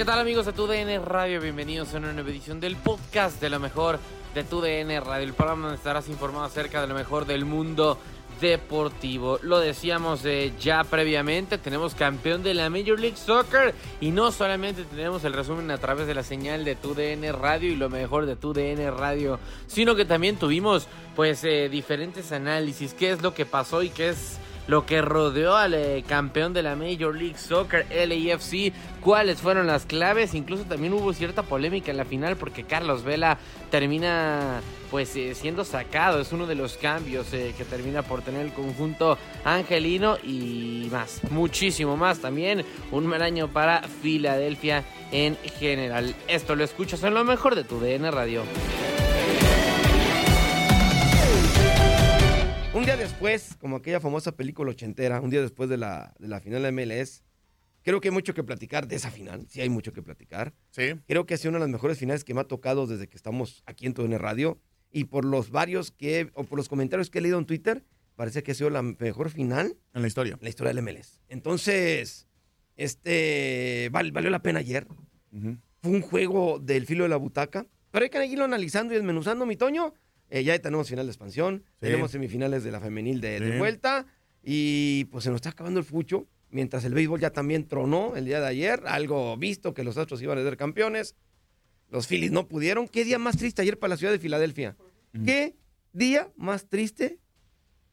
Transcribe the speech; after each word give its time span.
¿Qué 0.00 0.06
tal 0.06 0.18
amigos 0.18 0.46
de 0.46 0.54
TUDN 0.54 1.04
Radio? 1.04 1.42
Bienvenidos 1.42 1.92
a 1.92 1.98
una 1.98 2.14
nueva 2.14 2.30
edición 2.30 2.58
del 2.58 2.74
podcast 2.76 3.38
de 3.38 3.50
lo 3.50 3.60
mejor 3.60 3.98
de 4.34 4.44
TUDN 4.44 5.04
Radio, 5.04 5.26
el 5.26 5.34
programa 5.34 5.64
donde 5.64 5.76
estarás 5.76 6.08
informado 6.08 6.46
acerca 6.46 6.80
de 6.80 6.86
lo 6.86 6.94
mejor 6.94 7.26
del 7.26 7.44
mundo 7.44 7.98
deportivo. 8.40 9.38
Lo 9.42 9.58
decíamos 9.58 10.24
eh, 10.24 10.54
ya 10.58 10.84
previamente, 10.84 11.58
tenemos 11.58 11.94
campeón 11.94 12.42
de 12.42 12.54
la 12.54 12.70
Major 12.70 12.98
League 12.98 13.18
Soccer 13.18 13.74
y 14.00 14.10
no 14.10 14.32
solamente 14.32 14.84
tenemos 14.84 15.22
el 15.24 15.34
resumen 15.34 15.70
a 15.70 15.76
través 15.76 16.06
de 16.06 16.14
la 16.14 16.22
señal 16.22 16.64
de 16.64 16.76
TUDN 16.76 17.34
Radio 17.38 17.70
y 17.70 17.76
lo 17.76 17.90
mejor 17.90 18.24
de 18.24 18.36
TUDN 18.36 18.96
Radio, 18.96 19.38
sino 19.66 19.94
que 19.96 20.06
también 20.06 20.36
tuvimos 20.36 20.88
pues 21.14 21.44
eh, 21.44 21.68
diferentes 21.68 22.32
análisis, 22.32 22.94
qué 22.94 23.10
es 23.10 23.20
lo 23.20 23.34
que 23.34 23.44
pasó 23.44 23.82
y 23.82 23.90
qué 23.90 24.08
es 24.08 24.38
lo 24.66 24.86
que 24.86 25.02
rodeó 25.02 25.56
al 25.56 25.74
eh, 25.74 26.04
campeón 26.06 26.52
de 26.52 26.62
la 26.62 26.76
Major 26.76 27.14
League 27.14 27.38
Soccer, 27.38 27.86
LAFC, 27.90 28.72
cuáles 29.00 29.40
fueron 29.40 29.66
las 29.66 29.86
claves, 29.86 30.34
incluso 30.34 30.64
también 30.64 30.92
hubo 30.92 31.12
cierta 31.12 31.42
polémica 31.42 31.90
en 31.90 31.96
la 31.96 32.04
final 32.04 32.36
porque 32.36 32.64
Carlos 32.64 33.02
Vela 33.02 33.38
termina 33.70 34.60
pues 34.90 35.14
eh, 35.16 35.34
siendo 35.34 35.64
sacado, 35.64 36.20
es 36.20 36.32
uno 36.32 36.46
de 36.46 36.56
los 36.56 36.76
cambios 36.76 37.32
eh, 37.32 37.54
que 37.56 37.64
termina 37.64 38.02
por 38.02 38.22
tener 38.22 38.44
el 38.44 38.52
conjunto 38.52 39.18
angelino 39.44 40.16
y 40.22 40.88
más, 40.90 41.20
muchísimo 41.30 41.96
más 41.96 42.18
también, 42.18 42.64
un 42.90 43.06
mal 43.06 43.22
año 43.22 43.48
para 43.48 43.82
Filadelfia 43.82 44.84
en 45.12 45.36
general. 45.58 46.14
Esto 46.28 46.56
lo 46.56 46.64
escuchas 46.64 47.02
en 47.04 47.14
lo 47.14 47.24
mejor 47.24 47.54
de 47.54 47.64
tu 47.64 47.78
DN 47.78 48.10
Radio. 48.10 48.42
Un 52.80 52.86
día 52.86 52.96
después, 52.96 53.56
como 53.60 53.76
aquella 53.76 54.00
famosa 54.00 54.32
película 54.32 54.70
ochentera, 54.70 55.20
un 55.20 55.28
día 55.28 55.42
después 55.42 55.68
de 55.68 55.76
la, 55.76 56.14
de 56.18 56.28
la 56.28 56.40
final 56.40 56.62
de 56.62 56.72
MLS, 56.72 57.22
creo 57.82 58.00
que 58.00 58.08
hay 58.08 58.12
mucho 58.14 58.32
que 58.32 58.42
platicar 58.42 58.88
de 58.88 58.96
esa 58.96 59.10
final. 59.10 59.46
Sí, 59.50 59.60
hay 59.60 59.68
mucho 59.68 59.92
que 59.92 60.00
platicar. 60.02 60.54
Sí. 60.70 60.94
Creo 61.06 61.26
que 61.26 61.34
ha 61.34 61.36
sido 61.36 61.50
una 61.50 61.58
de 61.58 61.64
las 61.66 61.68
mejores 61.70 61.98
finales 61.98 62.24
que 62.24 62.32
me 62.32 62.40
ha 62.40 62.44
tocado 62.44 62.86
desde 62.86 63.06
que 63.06 63.18
estamos 63.18 63.62
aquí 63.66 63.84
en 63.86 63.92
TUDN 63.92 64.18
Radio. 64.18 64.58
Y 64.90 65.04
por 65.04 65.26
los 65.26 65.50
varios 65.50 65.90
que, 65.90 66.30
o 66.32 66.44
por 66.44 66.56
los 66.56 66.68
comentarios 66.70 67.10
que 67.10 67.18
he 67.18 67.20
leído 67.20 67.38
en 67.38 67.44
Twitter, 67.44 67.84
parece 68.16 68.42
que 68.42 68.52
ha 68.52 68.54
sido 68.54 68.70
la 68.70 68.80
mejor 68.82 69.28
final 69.28 69.76
En 69.92 70.00
la 70.00 70.08
historia. 70.08 70.32
en 70.34 70.38
la 70.42 70.48
historia 70.48 70.72
del 70.72 70.82
MLS. 70.82 71.20
Entonces, 71.28 72.28
este, 72.76 73.90
val- 73.92 74.10
valió 74.12 74.30
la 74.30 74.40
pena 74.42 74.60
ayer. 74.60 74.86
Fue 75.82 75.90
un 75.92 76.00
juego 76.00 76.58
del 76.58 76.86
filo 76.86 77.04
de 77.04 77.10
la 77.10 77.16
butaca. 77.16 77.66
Pero 77.90 78.04
hay 78.04 78.10
que 78.10 78.24
irlo 78.24 78.44
analizando 78.46 78.94
y 78.94 78.96
desmenuzando, 78.96 79.44
mi 79.44 79.56
Toño. 79.56 79.92
Eh, 80.30 80.44
ya 80.44 80.58
tenemos 80.60 80.88
final 80.88 81.06
de 81.06 81.10
expansión, 81.10 81.64
Sí. 81.66 81.72
tenemos 81.80 82.10
semifinales 82.12 82.62
de 82.64 82.70
la 82.70 82.80
femenil 82.80 83.20
de, 83.20 83.58
vuelta 83.58 84.06
y 84.42 85.04
pues 85.06 85.24
se 85.24 85.30
nos 85.30 85.36
está 85.38 85.50
acabando 85.50 85.78
el 85.80 85.84
fucho. 85.84 86.26
Mientras 86.50 86.84
el 86.84 86.94
béisbol 86.94 87.20
ya 87.20 87.30
también 87.30 87.68
tronó 87.68 88.16
el 88.16 88.24
día 88.24 88.40
de 88.40 88.46
ayer, 88.46 88.82
algo 88.86 89.36
visto 89.36 89.74
que 89.74 89.84
los 89.84 89.96
Astros 89.96 90.20
iban 90.22 90.38
a 90.38 90.42
ser 90.42 90.56
campeones. 90.56 91.14
Los 91.90 92.06
Phillies 92.06 92.32
no 92.32 92.48
pudieron. 92.48 92.88
¿Qué 92.88 93.04
día 93.04 93.18
más 93.18 93.36
triste 93.36 93.62
ayer 93.62 93.78
para 93.78 93.90
la 93.90 93.96
ciudad 93.96 94.12
de 94.12 94.18
Filadelfia? 94.18 94.76
¿Qué 95.24 95.56
día 95.92 96.30
más 96.36 96.68
triste 96.68 97.18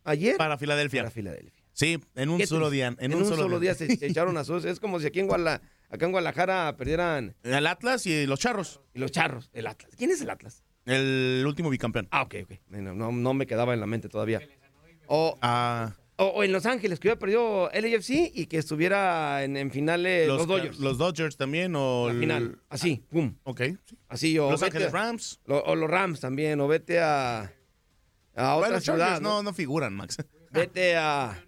ayer 0.03 0.37
Para 0.37 0.57
Filadelfia. 0.57 1.01
para 1.01 1.11
Filadelfia? 1.11 1.63
Sí, 1.73 1.99
en 2.15 2.29
un 2.29 2.45
solo 2.47 2.69
día. 2.71 2.95
En, 2.99 3.13
un, 3.13 3.25
solo, 3.25 3.59
día, 3.59 3.75
se, 3.75 3.95
se 3.97 4.07
echaron 4.07 4.37
a 4.37 4.43
sus. 4.43 4.65
Es 4.65 4.79
como 4.79 4.99
si 4.99 5.05
aquí 5.07 5.19
en, 5.19 5.27
Guala- 5.27 5.61
acá 5.89 6.05
en 6.05 6.11
Guadalajara 6.11 6.75
perdieran 6.77 7.35
El 7.43 7.67
Atlas 7.67 8.05
y 8.07 8.25
los 8.25 8.39
Charros. 8.39 8.81
los 8.93 9.11
charros. 9.11 9.49
El 9.53 9.67
Atlas. 9.67 9.91
¿Quién 9.95 10.09
es 10.11 10.21
el 10.21 10.29
Atlas? 10.31 10.63
El 10.87 11.43
último 11.45 11.69
bicampeón. 11.69 12.07
Ah, 12.11 12.23
ok, 12.23 12.35
ok. 12.43 12.51
No, 12.69 12.93
no, 12.95 13.11
no 13.11 13.33
me 13.33 13.45
quedaba 13.45 13.73
en 13.73 13.79
la 13.79 13.85
mente 13.87 14.09
todavía. 14.09 14.41
O, 15.07 15.37
Ah, 15.41 15.93
o, 16.17 16.25
o 16.25 16.43
en 16.43 16.51
Los 16.51 16.65
Ángeles, 16.65 16.99
que 16.99 17.07
hubiera 17.07 17.19
perdido 17.19 17.69
LAFC 17.73 18.31
y 18.33 18.47
que 18.47 18.57
estuviera 18.57 19.43
en, 19.43 19.55
en 19.57 19.69
finales 19.69 20.27
los, 20.27 20.37
los, 20.39 20.47
Dodgers. 20.47 20.79
los 20.79 20.97
Dodgers 20.97 21.37
también. 21.37 21.75
O 21.75 22.07
la 22.07 22.13
el- 22.13 22.19
final. 22.19 22.59
Así, 22.69 23.03
pum. 23.09 23.35
Ok. 23.43 23.61
sí. 23.85 23.97
Así. 24.09 24.39
O 24.39 24.49
Los 24.49 24.61
vete 24.61 24.77
Ángeles 24.77 24.93
a- 24.93 24.97
Rams. 24.97 25.39
lo- 25.45 25.63
o 25.63 25.75
los 25.75 25.89
Rams 25.89 26.19
también. 26.19 26.59
O 26.61 26.67
vete 26.67 26.99
a. 26.99 27.53
A 28.35 28.55
otra 28.55 28.67
Bueno, 28.69 28.81
ciudad. 28.81 28.97
Chargers 28.99 29.21
¿no? 29.21 29.29
no, 29.37 29.43
no 29.43 29.53
figuran, 29.53 29.93
Max. 29.93 30.17
Vete 30.51 30.95
a. 30.95 31.43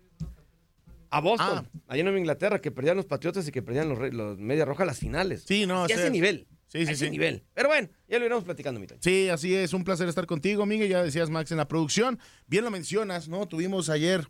A 1.11 1.21
Boston, 1.21 1.67
Ah. 1.73 1.79
allá 1.87 2.01
en 2.01 2.05
Nueva 2.05 2.19
Inglaterra, 2.19 2.61
que 2.61 2.69
perdían 2.69 2.95
los 2.97 3.05
Patriotas 3.07 3.47
y 3.47 3.51
que 3.51 3.63
perdían 3.63 3.89
los, 3.89 4.13
los 4.13 4.37
Media 4.37 4.63
Roja 4.65 4.85
las 4.85 4.99
finales. 4.99 5.43
Sí, 5.47 5.65
no, 5.65 5.83
Y 5.83 5.85
ese 5.85 5.93
ese 5.95 6.05
es- 6.07 6.11
nivel. 6.11 6.47
Sí, 6.69 6.85
sí, 6.85 6.89
a 6.89 6.91
ese 6.93 7.05
sí. 7.05 7.11
nivel. 7.11 7.43
Pero 7.53 7.67
bueno, 7.67 7.89
ya 8.07 8.19
lo 8.19 8.25
iremos 8.25 8.43
platicando, 8.43 8.79
mi 8.79 8.87
Toño. 8.87 9.01
Sí, 9.03 9.27
así 9.29 9.55
es, 9.55 9.73
un 9.73 9.83
placer 9.83 10.07
estar 10.07 10.27
contigo, 10.27 10.65
Miguel. 10.65 10.87
Ya 10.89 11.03
decías, 11.03 11.29
Max, 11.29 11.51
en 11.51 11.57
la 11.57 11.67
producción. 11.67 12.19
Bien 12.47 12.63
lo 12.63 12.71
mencionas, 12.71 13.27
¿no? 13.27 13.47
Tuvimos 13.47 13.89
ayer 13.89 14.27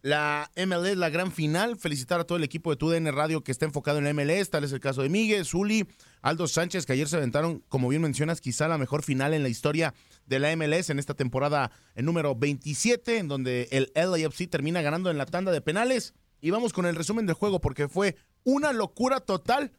la 0.00 0.50
MLS, 0.56 0.96
la 0.96 1.10
gran 1.10 1.32
final. 1.32 1.76
Felicitar 1.76 2.18
a 2.18 2.24
todo 2.24 2.38
el 2.38 2.44
equipo 2.44 2.70
de 2.70 2.76
TUDN 2.76 3.12
Radio 3.12 3.44
que 3.44 3.52
está 3.52 3.66
enfocado 3.66 3.98
en 3.98 4.04
la 4.04 4.14
MLS. 4.14 4.48
Tal 4.48 4.64
es 4.64 4.72
el 4.72 4.80
caso 4.80 5.02
de 5.02 5.10
Miguel, 5.10 5.44
Zuli, 5.44 5.86
Aldo 6.22 6.48
Sánchez, 6.48 6.86
que 6.86 6.94
ayer 6.94 7.08
se 7.08 7.16
aventaron, 7.16 7.62
como 7.68 7.88
bien 7.88 8.00
mencionas, 8.00 8.40
quizá 8.40 8.68
la 8.68 8.78
mejor 8.78 9.02
final 9.02 9.34
en 9.34 9.42
la 9.42 9.50
historia 9.50 9.92
de 10.26 10.38
la 10.38 10.56
MLS 10.56 10.88
en 10.88 10.98
esta 10.98 11.14
temporada 11.14 11.70
en 11.94 12.06
número 12.06 12.34
27, 12.34 13.18
en 13.18 13.28
donde 13.28 13.68
el 13.70 13.92
LAFC 13.94 14.48
termina 14.48 14.80
ganando 14.80 15.10
en 15.10 15.18
la 15.18 15.26
tanda 15.26 15.52
de 15.52 15.60
penales. 15.60 16.14
Y 16.40 16.50
vamos 16.50 16.72
con 16.72 16.86
el 16.86 16.96
resumen 16.96 17.26
del 17.26 17.36
juego, 17.36 17.60
porque 17.60 17.86
fue 17.86 18.16
una 18.44 18.72
locura 18.72 19.20
total 19.20 19.72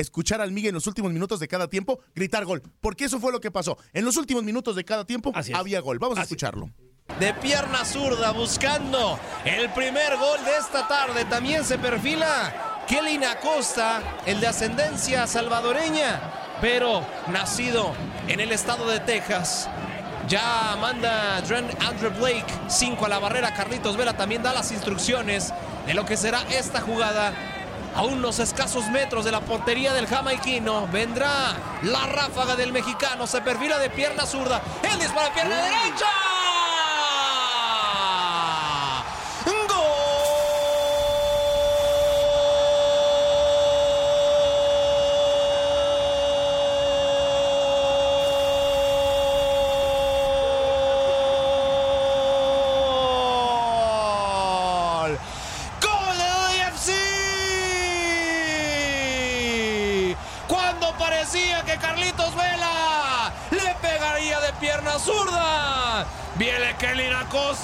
escuchar 0.00 0.40
al 0.40 0.52
Miguel 0.52 0.70
en 0.70 0.74
los 0.74 0.86
últimos 0.86 1.12
minutos 1.12 1.40
de 1.40 1.48
cada 1.48 1.68
tiempo 1.68 2.00
gritar 2.14 2.44
gol. 2.44 2.62
Porque 2.80 3.04
eso 3.04 3.20
fue 3.20 3.32
lo 3.32 3.40
que 3.40 3.50
pasó. 3.50 3.78
En 3.92 4.04
los 4.04 4.16
últimos 4.16 4.42
minutos 4.42 4.76
de 4.76 4.84
cada 4.84 5.04
tiempo 5.04 5.32
había 5.54 5.80
gol. 5.80 5.98
Vamos 5.98 6.18
a 6.18 6.22
escucharlo. 6.22 6.70
de 7.18 7.34
pierna 7.34 7.84
zurda 7.84 8.30
buscando 8.32 9.18
el 9.44 9.70
primer 9.70 10.16
gol 10.16 10.44
de 10.44 10.56
esta 10.58 10.86
tarde. 10.86 11.24
También 11.24 11.64
se 11.64 11.78
perfila 11.78 12.84
Kelly 12.88 13.22
Acosta, 13.24 14.02
el 14.26 14.40
de 14.40 14.46
ascendencia 14.48 15.26
salvadoreña, 15.26 16.20
pero 16.60 17.06
nacido 17.28 17.92
en 18.26 18.40
el 18.40 18.52
estado 18.52 18.88
de 18.88 19.00
Texas. 19.00 19.68
Ya 20.28 20.76
manda 20.80 21.38
Andrew 21.38 22.12
Blake 22.18 22.46
5 22.68 23.04
a 23.04 23.08
la 23.08 23.18
barrera. 23.18 23.52
Carlitos 23.54 23.96
Vela 23.96 24.16
también 24.16 24.42
da 24.42 24.52
las 24.52 24.70
instrucciones 24.70 25.52
de 25.86 25.94
lo 25.94 26.04
que 26.04 26.16
será 26.16 26.42
esta 26.50 26.80
jugada. 26.80 27.32
A 28.00 28.02
unos 28.04 28.38
escasos 28.38 28.88
metros 28.88 29.26
de 29.26 29.30
la 29.30 29.42
portería 29.42 29.92
del 29.92 30.06
jamaiquino 30.06 30.88
vendrá 30.90 31.54
la 31.82 32.06
ráfaga 32.06 32.56
del 32.56 32.72
mexicano. 32.72 33.26
Se 33.26 33.42
perfila 33.42 33.76
de 33.76 33.90
pierna 33.90 34.24
zurda. 34.24 34.62
El 34.90 34.98
disparo 34.98 35.26
de 35.26 35.32
pierna 35.32 35.56
derecha. 35.56 36.29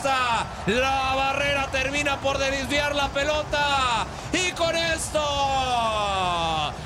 La 0.04 1.14
barrera 1.16 1.68
termina 1.70 2.16
por 2.20 2.38
desviar 2.38 2.94
la 2.94 3.08
pelota. 3.08 4.06
Y 4.32 4.52
con 4.52 4.74
esto, 4.76 5.20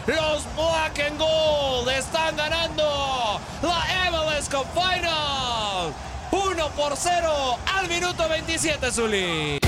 los 0.06 0.44
Black 0.54 1.00
and 1.06 1.18
Gold 1.18 1.88
están 1.90 2.36
ganando 2.36 3.40
la 3.62 4.10
MLS 4.10 4.48
Cup 4.48 4.66
Final. 4.74 5.92
1 6.30 6.68
por 6.76 6.96
0 6.96 7.58
al 7.74 7.88
minuto 7.88 8.28
27, 8.28 8.92
Zuli. 8.92 9.58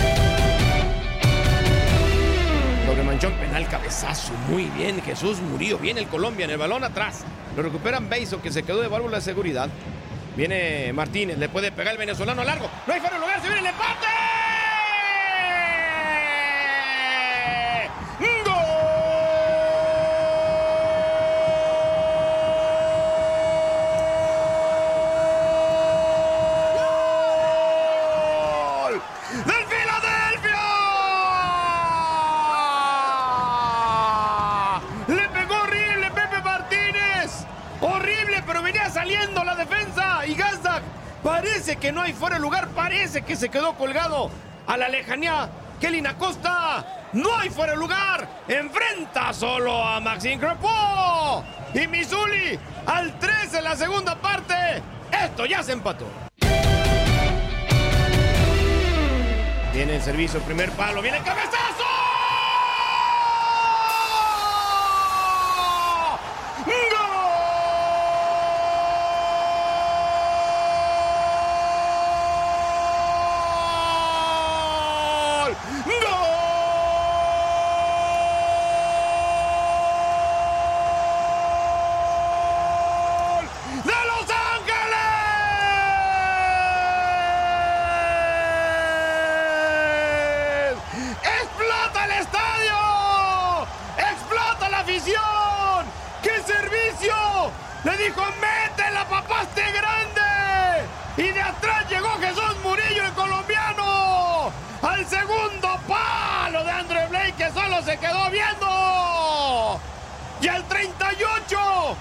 Doble 2.87 3.03
manchón, 3.03 3.33
penal, 3.35 3.67
cabezazo. 3.69 4.33
Muy 4.49 4.65
bien, 4.67 5.03
Jesús 5.03 5.41
Murillo. 5.41 5.79
Viene 5.79 6.01
el 6.01 6.07
Colombia 6.07 6.45
en 6.45 6.53
el 6.53 6.59
balón 6.59 6.85
atrás. 6.85 7.25
Lo 7.57 7.63
recuperan 7.63 8.09
Beiso, 8.09 8.41
que 8.41 8.53
se 8.53 8.63
quedó 8.63 8.81
de 8.81 8.89
válvula 8.89 9.17
de 9.17 9.23
seguridad. 9.23 9.69
Viene 10.37 10.93
Martínez, 10.93 11.39
le 11.39 11.49
puede 11.49 11.73
pegar 11.73 11.93
el 11.93 11.99
venezolano 11.99 12.43
largo. 12.45 12.71
No 12.87 12.93
hay 12.93 13.01
fuera 13.01 13.19
lugar, 13.19 13.41
se 13.41 13.49
viene 13.49 13.61
el 13.61 13.67
empate. 13.67 14.22
Parece 43.03 43.23
que 43.23 43.35
se 43.35 43.49
quedó 43.49 43.75
colgado 43.75 44.31
a 44.65 44.77
la 44.77 44.89
lejanía. 44.89 45.51
Kelly 45.81 46.07
Acosta, 46.07 47.09
no 47.13 47.37
hay 47.37 47.51
fuera 47.51 47.73
de 47.73 47.79
lugar, 47.79 48.29
enfrenta 48.47 49.33
solo 49.33 49.85
a 49.85 49.99
Maxine 49.99 50.39
Crepo 50.39 51.45
y 51.75 51.89
Misuli 51.89 52.57
al 52.87 53.19
3 53.19 53.55
en 53.55 53.65
la 53.65 53.75
segunda 53.75 54.15
parte. 54.15 54.55
Esto 55.11 55.47
ya 55.47 55.65
se 55.65 55.73
empató. 55.73 56.07
Viene 59.73 59.97
el 59.97 60.03
servicio, 60.03 60.39
primer 60.43 60.71
palo, 60.71 61.03
viene 61.03 61.19
el 61.19 61.25
se 107.85 107.99
quedó 107.99 108.31
viendo. 108.31 109.81
Y 110.41 110.49
al 110.49 110.65
38 110.65 111.97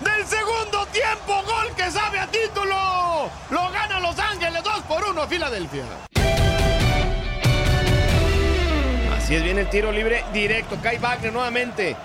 del 0.00 0.26
segundo 0.26 0.86
tiempo, 0.86 1.42
gol 1.44 1.74
que 1.76 1.90
sabe 1.90 2.18
a 2.18 2.26
título. 2.26 3.30
Lo 3.50 3.70
gana 3.70 4.00
Los 4.00 4.18
Ángeles 4.18 4.62
2 4.62 4.82
por 4.82 5.04
1 5.04 5.26
Filadelfia. 5.26 5.84
Así 9.16 9.34
es, 9.34 9.42
viene 9.42 9.62
el 9.62 9.70
tiro 9.70 9.90
libre 9.90 10.24
directo. 10.32 10.76
Kai 10.82 10.98
Wagner 10.98 11.32
nuevamente. 11.32 11.96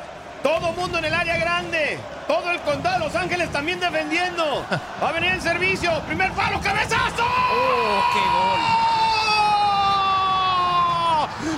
Todo 0.42 0.72
mundo 0.72 0.98
en 0.98 1.06
el 1.06 1.14
área 1.14 1.38
grande. 1.38 2.00
Todo 2.28 2.50
el 2.52 2.60
condado 2.62 3.00
de 3.00 3.06
Los 3.06 3.16
Ángeles 3.16 3.52
también 3.52 3.80
defendiendo. 3.80 4.66
Va 5.04 5.10
a 5.10 5.12
venir 5.12 5.32
el 5.32 5.42
servicio. 5.42 6.02
Primer 6.02 6.32
palo, 6.32 6.60
cabezazo. 6.62 7.24
¡Oh, 7.24 8.04
qué 8.14 8.20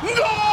gol! 0.02 0.18
¡Gol! 0.18 0.53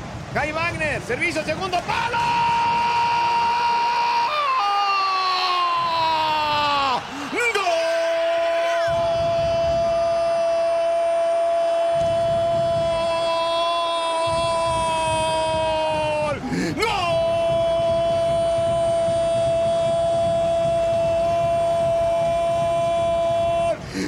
Kai 0.33 0.51
Wagner. 0.53 1.01
Servicio 1.01 1.43
segundo 1.43 1.77
palo. 1.85 2.17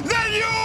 ¡Sale! 0.02 0.63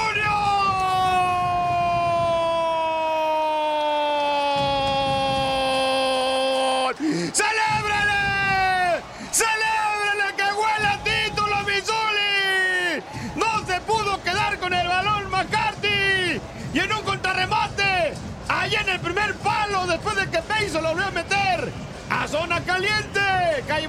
Caliente. 22.80 23.64
Kai 23.68 23.88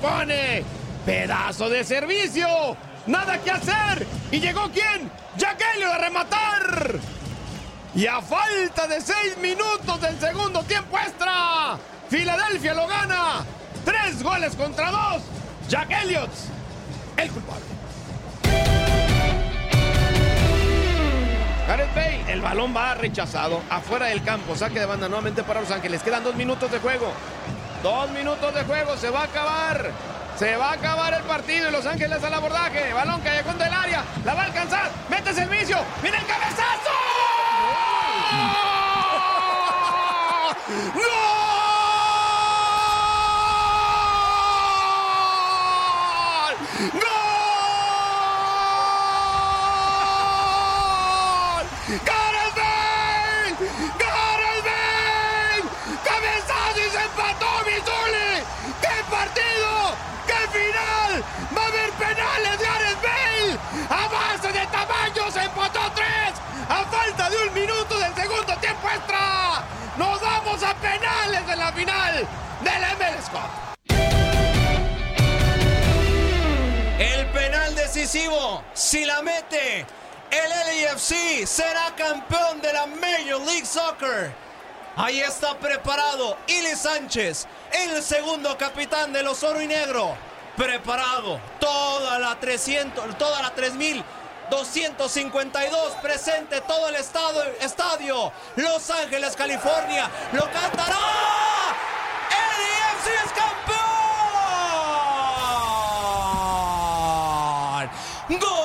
pone. 0.00 0.64
Pedazo 1.04 1.68
de 1.68 1.84
servicio. 1.84 2.76
Nada 3.06 3.38
que 3.38 3.50
hacer. 3.50 4.06
¿Y 4.30 4.40
llegó 4.40 4.70
quién? 4.72 5.10
Jack 5.36 5.62
Elliott 5.74 5.92
a 5.92 5.98
rematar. 5.98 6.98
Y 7.94 8.06
a 8.06 8.20
falta 8.20 8.86
de 8.86 9.00
seis 9.00 9.36
minutos 9.40 10.00
del 10.00 10.18
segundo 10.20 10.62
tiempo 10.62 10.96
extra, 10.96 11.76
Filadelfia 12.08 12.74
lo 12.74 12.86
gana. 12.86 13.44
Tres 13.84 14.22
goles 14.22 14.54
contra 14.54 14.90
dos. 14.90 15.22
Jack 15.68 15.90
Elliott, 15.90 16.30
el 17.16 17.30
culpable. 17.30 17.64
Gareth 21.66 21.94
Bale, 21.94 22.32
el 22.32 22.40
balón 22.40 22.74
va 22.76 22.94
rechazado 22.94 23.60
afuera 23.70 24.06
del 24.06 24.22
campo. 24.22 24.54
Saque 24.54 24.78
de 24.78 24.86
banda 24.86 25.08
nuevamente 25.08 25.42
para 25.42 25.60
Los 25.60 25.70
Ángeles. 25.70 26.02
Quedan 26.02 26.22
dos 26.22 26.36
minutos 26.36 26.70
de 26.70 26.78
juego. 26.78 27.12
Dos 27.82 28.10
minutos 28.10 28.54
de 28.54 28.62
juego. 28.64 28.96
Se 28.96 29.10
va 29.10 29.20
a 29.20 29.24
acabar. 29.24 29.90
Se 30.36 30.56
va 30.56 30.70
a 30.70 30.72
acabar 30.72 31.14
el 31.14 31.22
partido 31.22 31.68
y 31.68 31.72
Los 31.72 31.86
Ángeles 31.86 32.22
al 32.22 32.34
abordaje. 32.34 32.92
Balón 32.92 33.20
callejón 33.20 33.58
del 33.58 33.72
área. 33.72 34.04
La 34.24 34.34
va 34.34 34.42
a 34.42 34.44
alcanzar. 34.46 34.90
Mete 35.08 35.32
servicio. 35.32 35.78
¡Viene 36.02 36.18
el 36.18 36.26
cabezazo! 36.26 36.90
¡Gol! 40.94 41.29
De 71.50 71.56
la 71.56 71.72
final 71.72 72.28
del 72.62 72.82
MLS! 72.96 73.30
El 76.98 77.26
penal 77.30 77.74
decisivo, 77.74 78.62
si 78.72 79.04
la 79.04 79.20
mete, 79.22 79.84
el 80.30 80.84
LAFC 80.84 81.46
será 81.46 81.92
campeón 81.96 82.60
de 82.60 82.72
la 82.72 82.86
Major 82.86 83.40
League 83.40 83.66
Soccer. 83.66 84.32
Ahí 84.96 85.20
está 85.20 85.58
preparado 85.58 86.36
Ili 86.46 86.76
Sánchez, 86.76 87.46
el 87.72 88.00
segundo 88.02 88.56
capitán 88.56 89.12
de 89.12 89.22
los 89.22 89.42
oro 89.42 89.60
y 89.60 89.66
negro. 89.66 90.16
Preparado 90.56 91.40
toda 91.58 92.18
la 92.18 92.38
300, 92.38 93.18
toda 93.18 93.42
la 93.42 93.50
3252 94.50 95.92
presente 96.02 96.60
todo 96.62 96.88
el 96.88 96.96
estado, 96.96 97.44
estadio 97.60 98.32
Los 98.56 98.90
Ángeles, 98.90 99.36
California. 99.36 100.10
Lo 100.32 100.42
cantará. 100.50 100.98
LAFC 102.30 103.06
es 103.24 103.32
campeón. 103.32 103.80
¡Gol! 108.40 108.60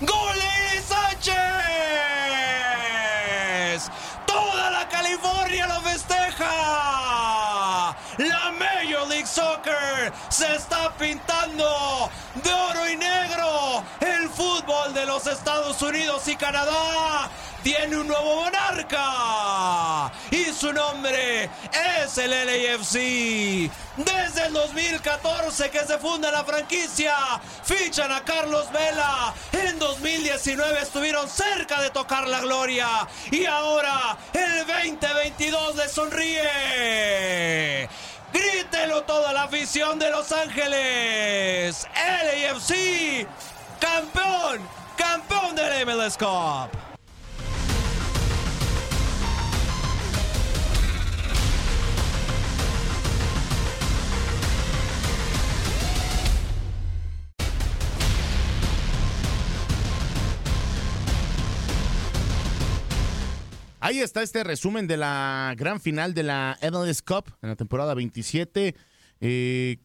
¡Gol 0.00 0.36
de 0.38 0.46
Eli 0.46 0.80
Sánchez! 0.82 1.36
¡Toda 4.26 4.70
la 4.70 4.88
California 4.88 5.66
lo 5.66 5.80
festeja! 5.82 6.06
La 8.18 8.50
Major 8.52 9.06
League 9.08 9.26
Soccer 9.26 10.12
se 10.30 10.55
está 10.66 10.92
pintando 10.98 12.10
de 12.42 12.52
oro 12.52 12.90
y 12.90 12.96
negro. 12.96 13.84
El 14.00 14.28
fútbol 14.28 14.92
de 14.94 15.06
los 15.06 15.24
Estados 15.28 15.80
Unidos 15.80 16.26
y 16.26 16.34
Canadá 16.34 17.30
tiene 17.62 17.96
un 17.96 18.08
nuevo 18.08 18.42
monarca 18.42 20.10
y 20.30 20.46
su 20.46 20.72
nombre 20.72 21.48
es 22.02 22.18
el 22.18 22.30
LAFC. 22.30 23.70
Desde 23.96 24.46
el 24.46 24.52
2014 24.52 25.70
que 25.70 25.86
se 25.86 25.98
funda 25.98 26.32
la 26.32 26.44
franquicia, 26.44 27.14
fichan 27.62 28.10
a 28.10 28.24
Carlos 28.24 28.66
Vela. 28.72 29.32
En 29.52 29.78
2019 29.78 30.80
estuvieron 30.80 31.28
cerca 31.28 31.80
de 31.80 31.90
tocar 31.90 32.26
la 32.26 32.40
gloria 32.40 33.06
y 33.30 33.46
ahora 33.46 34.18
el 34.32 34.66
2022 34.66 35.76
le 35.76 35.88
sonríe. 35.88 37.88
Grítelo 38.36 39.02
toda 39.04 39.32
la 39.32 39.44
afición 39.44 39.98
de 39.98 40.10
Los 40.10 40.30
Ángeles. 40.30 41.86
LAFC, 41.94 43.26
campeón, 43.80 44.60
campeón 44.96 45.56
del 45.56 45.86
MLS 45.86 46.18
Cup. 46.18 46.85
Ahí 63.86 64.00
está 64.00 64.20
este 64.20 64.42
resumen 64.42 64.88
de 64.88 64.96
la 64.96 65.54
gran 65.56 65.80
final 65.80 66.12
de 66.12 66.24
la 66.24 66.58
MLS 66.60 67.02
Cup 67.02 67.32
en 67.40 67.50
la 67.50 67.54
temporada 67.54 67.94
27. 67.94 68.74
Eh, 69.20 69.76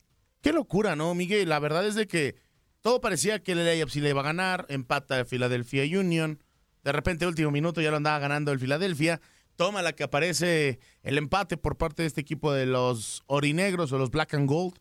qué 0.41 0.53
locura, 0.53 0.95
¿no, 0.95 1.13
Miguel? 1.13 1.47
La 1.47 1.59
verdad 1.59 1.85
es 1.85 1.93
de 1.93 2.07
que 2.07 2.35
todo 2.81 2.99
parecía 2.99 3.43
que 3.43 3.51
el 3.51 3.63
LAFC 3.63 3.97
le 3.97 4.09
iba 4.09 4.21
a 4.21 4.23
ganar. 4.23 4.65
Empata 4.69 5.19
el 5.19 5.27
Philadelphia 5.27 5.83
Union. 5.99 6.43
De 6.83 6.91
repente, 6.91 7.27
último 7.27 7.51
minuto, 7.51 7.79
ya 7.79 7.91
lo 7.91 7.97
andaba 7.97 8.17
ganando 8.17 8.51
el 8.51 8.57
Philadelphia. 8.57 9.21
Toma 9.55 9.83
la 9.83 9.93
que 9.93 10.01
aparece 10.01 10.79
el 11.03 11.19
empate 11.19 11.57
por 11.57 11.77
parte 11.77 12.01
de 12.01 12.07
este 12.07 12.21
equipo 12.21 12.51
de 12.51 12.65
los 12.65 13.21
orinegros 13.27 13.91
o 13.91 13.99
los 13.99 14.09
black 14.09 14.33
and 14.33 14.49
gold. 14.49 14.79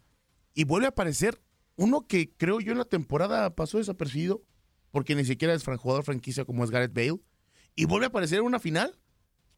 Y 0.55 0.65
vuelve 0.65 0.87
a 0.87 0.91
aparecer 0.91 1.43
uno 1.77 2.07
que 2.07 2.33
creo 2.39 2.59
yo 2.61 2.73
en 2.73 2.79
la 2.79 2.87
temporada 2.87 3.55
pasó 3.55 3.77
desapercibido, 3.77 4.43
porque 4.91 5.15
ni 5.15 5.27
siquiera 5.27 5.53
es 5.53 5.63
jugador 5.63 6.05
franquicia 6.05 6.47
como 6.47 6.65
es 6.65 6.71
Gareth 6.71 6.95
Bale. 6.95 7.21
Y 7.75 7.85
vuelve 7.85 8.07
a 8.07 8.09
aparecer 8.09 8.39
en 8.39 8.47
una 8.47 8.59
final, 8.59 8.99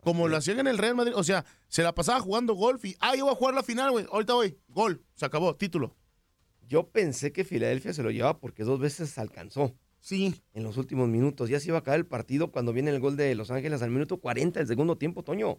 como 0.02 0.26
lo 0.26 0.36
hacían 0.36 0.58
en 0.58 0.66
el 0.66 0.78
Real 0.78 0.96
Madrid. 0.96 1.14
O 1.16 1.22
sea, 1.22 1.44
se 1.68 1.82
la 1.82 1.94
pasaba 1.94 2.20
jugando 2.20 2.54
golf 2.54 2.84
y, 2.84 2.96
ah, 2.98 3.14
yo 3.16 3.24
voy 3.24 3.32
a 3.32 3.36
jugar 3.36 3.54
la 3.54 3.62
final, 3.62 3.92
güey. 3.92 4.04
Ahorita 4.10 4.34
voy, 4.34 4.58
gol, 4.68 5.04
se 5.14 5.24
acabó, 5.24 5.54
título. 5.54 5.96
Yo 6.68 6.88
pensé 6.88 7.32
que 7.32 7.44
Filadelfia 7.44 7.92
se 7.92 8.02
lo 8.02 8.10
llevaba 8.10 8.40
porque 8.40 8.64
dos 8.64 8.80
veces 8.80 9.16
alcanzó. 9.18 9.76
Sí. 10.00 10.42
En 10.54 10.64
los 10.64 10.76
últimos 10.76 11.08
minutos. 11.08 11.48
Ya 11.48 11.60
se 11.60 11.68
iba 11.68 11.76
a 11.76 11.80
acabar 11.80 12.00
el 12.00 12.06
partido 12.06 12.50
cuando 12.50 12.72
viene 12.72 12.90
el 12.90 12.98
gol 12.98 13.16
de 13.16 13.32
Los 13.36 13.52
Ángeles 13.52 13.80
al 13.82 13.90
minuto 13.90 14.16
40 14.16 14.58
del 14.58 14.66
segundo 14.66 14.98
tiempo, 14.98 15.22
Toño. 15.22 15.58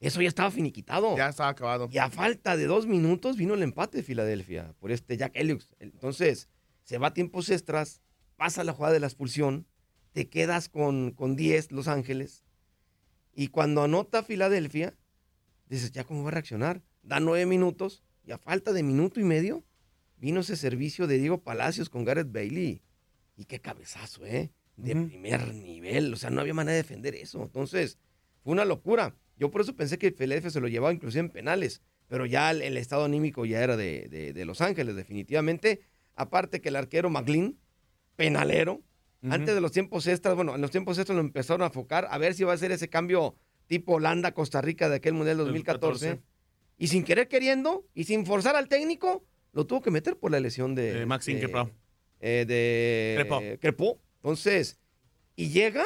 Eso 0.00 0.20
ya 0.20 0.28
estaba 0.28 0.50
finiquitado. 0.50 1.16
Ya 1.16 1.28
estaba 1.28 1.50
acabado. 1.50 1.88
Y 1.92 1.98
a 1.98 2.10
falta 2.10 2.56
de 2.56 2.66
dos 2.66 2.88
minutos 2.88 3.36
vino 3.36 3.54
el 3.54 3.62
empate 3.62 3.98
de 3.98 4.02
Filadelfia 4.02 4.74
por 4.80 4.90
este 4.90 5.16
Jack 5.16 5.36
Elliott. 5.36 5.62
Entonces, 5.78 6.48
se 6.82 6.98
va 6.98 7.08
a 7.08 7.14
tiempos 7.14 7.48
extras, 7.48 8.00
pasa 8.36 8.64
la 8.64 8.72
jugada 8.72 8.94
de 8.94 9.00
la 9.00 9.06
expulsión, 9.06 9.68
te 10.12 10.28
quedas 10.28 10.68
con, 10.68 11.12
con 11.12 11.36
10 11.36 11.70
Los 11.70 11.86
Ángeles. 11.86 12.44
Y 13.34 13.48
cuando 13.48 13.82
anota 13.82 14.22
Filadelfia, 14.22 14.94
dices, 15.68 15.90
¿ya 15.92 16.04
cómo 16.04 16.22
va 16.22 16.28
a 16.28 16.32
reaccionar? 16.32 16.82
Da 17.02 17.20
nueve 17.20 17.46
minutos 17.46 18.02
y 18.24 18.32
a 18.32 18.38
falta 18.38 18.72
de 18.72 18.82
minuto 18.82 19.20
y 19.20 19.24
medio 19.24 19.64
vino 20.16 20.40
ese 20.40 20.56
servicio 20.56 21.06
de 21.06 21.18
Diego 21.18 21.42
Palacios 21.42 21.90
con 21.90 22.04
Gareth 22.04 22.30
Bailey. 22.32 22.82
Y 23.36 23.44
qué 23.46 23.60
cabezazo, 23.60 24.24
¿eh? 24.24 24.52
De 24.76 24.94
primer 24.94 25.52
nivel. 25.54 26.12
O 26.14 26.16
sea, 26.16 26.30
no 26.30 26.40
había 26.40 26.54
manera 26.54 26.72
de 26.76 26.82
defender 26.82 27.14
eso. 27.14 27.42
Entonces, 27.42 27.98
fue 28.42 28.52
una 28.52 28.64
locura. 28.64 29.16
Yo 29.36 29.50
por 29.50 29.60
eso 29.60 29.74
pensé 29.74 29.98
que 29.98 30.12
Filadelfia 30.12 30.50
se 30.50 30.60
lo 30.60 30.68
llevaba 30.68 30.94
inclusive 30.94 31.20
en 31.20 31.30
penales. 31.30 31.82
Pero 32.06 32.26
ya 32.26 32.50
el, 32.50 32.62
el 32.62 32.76
estado 32.76 33.04
anímico 33.04 33.44
ya 33.44 33.62
era 33.62 33.76
de, 33.76 34.08
de- 34.08 34.32
de 34.32 34.44
Los 34.44 34.60
Ángeles, 34.60 34.94
definitivamente. 34.94 35.80
Aparte 36.14 36.60
que 36.60 36.68
el 36.68 36.76
arquero 36.76 37.10
McLean, 37.10 37.58
penalero, 38.16 38.82
antes 39.30 39.54
de 39.54 39.60
los 39.60 39.72
tiempos 39.72 40.06
extras, 40.06 40.34
bueno, 40.34 40.54
en 40.54 40.60
los 40.60 40.70
tiempos 40.70 40.98
extras 40.98 41.16
lo 41.16 41.20
empezaron 41.22 41.62
a 41.62 41.66
enfocar 41.66 42.06
a 42.10 42.18
ver 42.18 42.34
si 42.34 42.44
va 42.44 42.52
a 42.52 42.56
ser 42.58 42.72
ese 42.72 42.88
cambio 42.88 43.36
tipo 43.66 43.94
Holanda-Costa 43.94 44.60
Rica 44.60 44.88
de 44.88 44.96
aquel 44.96 45.14
Mundial 45.14 45.38
2014. 45.38 46.06
14. 46.08 46.22
Y 46.76 46.88
sin 46.88 47.04
querer 47.04 47.28
queriendo 47.28 47.86
y 47.94 48.04
sin 48.04 48.26
forzar 48.26 48.56
al 48.56 48.68
técnico, 48.68 49.24
lo 49.52 49.66
tuvo 49.66 49.80
que 49.80 49.90
meter 49.90 50.18
por 50.18 50.30
la 50.30 50.40
lesión 50.40 50.74
de... 50.74 50.92
De 50.92 51.06
Maxime 51.06 51.38
de- 51.40 51.46
Crepau. 51.46 51.70
eh, 52.20 52.44
de 52.46 53.14
Crepau. 53.16 53.42
Crepau. 53.60 54.00
Entonces, 54.16 54.78
y 55.36 55.48
llega 55.50 55.84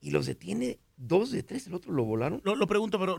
y 0.00 0.10
los 0.12 0.26
detiene 0.26 0.78
dos 0.96 1.30
de 1.32 1.42
tres, 1.42 1.66
el 1.66 1.74
otro 1.74 1.92
lo 1.92 2.04
volaron. 2.04 2.40
Lo, 2.44 2.54
lo 2.54 2.66
pregunto, 2.66 2.98
pero 2.98 3.16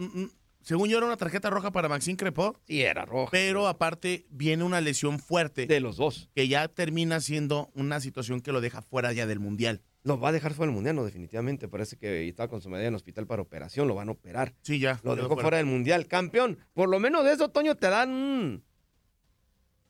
según 0.62 0.90
yo 0.90 0.98
era 0.98 1.06
una 1.08 1.18
tarjeta 1.18 1.50
roja 1.50 1.72
para 1.72 1.88
Maxine 1.90 2.18
Crepó, 2.18 2.58
Sí, 2.68 2.82
era 2.82 3.06
roja. 3.06 3.30
pero 3.32 3.68
aparte 3.68 4.26
viene 4.30 4.64
una 4.64 4.82
lesión 4.82 5.20
fuerte 5.20 5.66
De 5.68 5.80
los 5.80 5.98
dos. 5.98 6.30
que 6.36 6.48
ya 6.48 6.68
termina 6.68 7.20
siendo 7.22 7.70
una 7.74 8.00
situación 8.00 8.42
que 8.42 8.52
lo 8.52 8.62
deja 8.62 8.82
fuera 8.82 9.14
ya 9.14 9.26
del 9.26 9.40
Mundial. 9.40 9.82
Lo 10.04 10.20
va 10.20 10.30
a 10.30 10.32
dejar 10.32 10.54
fuera 10.54 10.68
del 10.70 10.76
mundial, 10.76 10.96
no, 10.96 11.04
definitivamente. 11.04 11.68
Parece 11.68 11.98
que 11.98 12.26
estaba 12.30 12.48
con 12.48 12.62
su 12.62 12.70
medida 12.70 12.88
en 12.88 12.94
el 12.94 12.96
hospital 12.96 13.28
para 13.28 13.42
operación, 13.42 13.86
lo 13.88 13.96
van 13.96 14.08
a 14.08 14.14
operar. 14.14 14.56
Sí, 14.62 14.80
ya. 14.80 14.98
Lo 15.04 15.14
dejó 15.16 15.36
fuera 15.38 15.58
del 15.58 15.66
mundial. 15.66 16.08
Campeón, 16.08 16.58
por 16.74 16.88
lo 16.88 17.00
menos 17.00 17.26
de 17.26 17.34
eso, 17.34 17.50
Toño, 17.50 17.76
te 17.76 17.90
dan 17.90 18.10
un. 18.10 18.64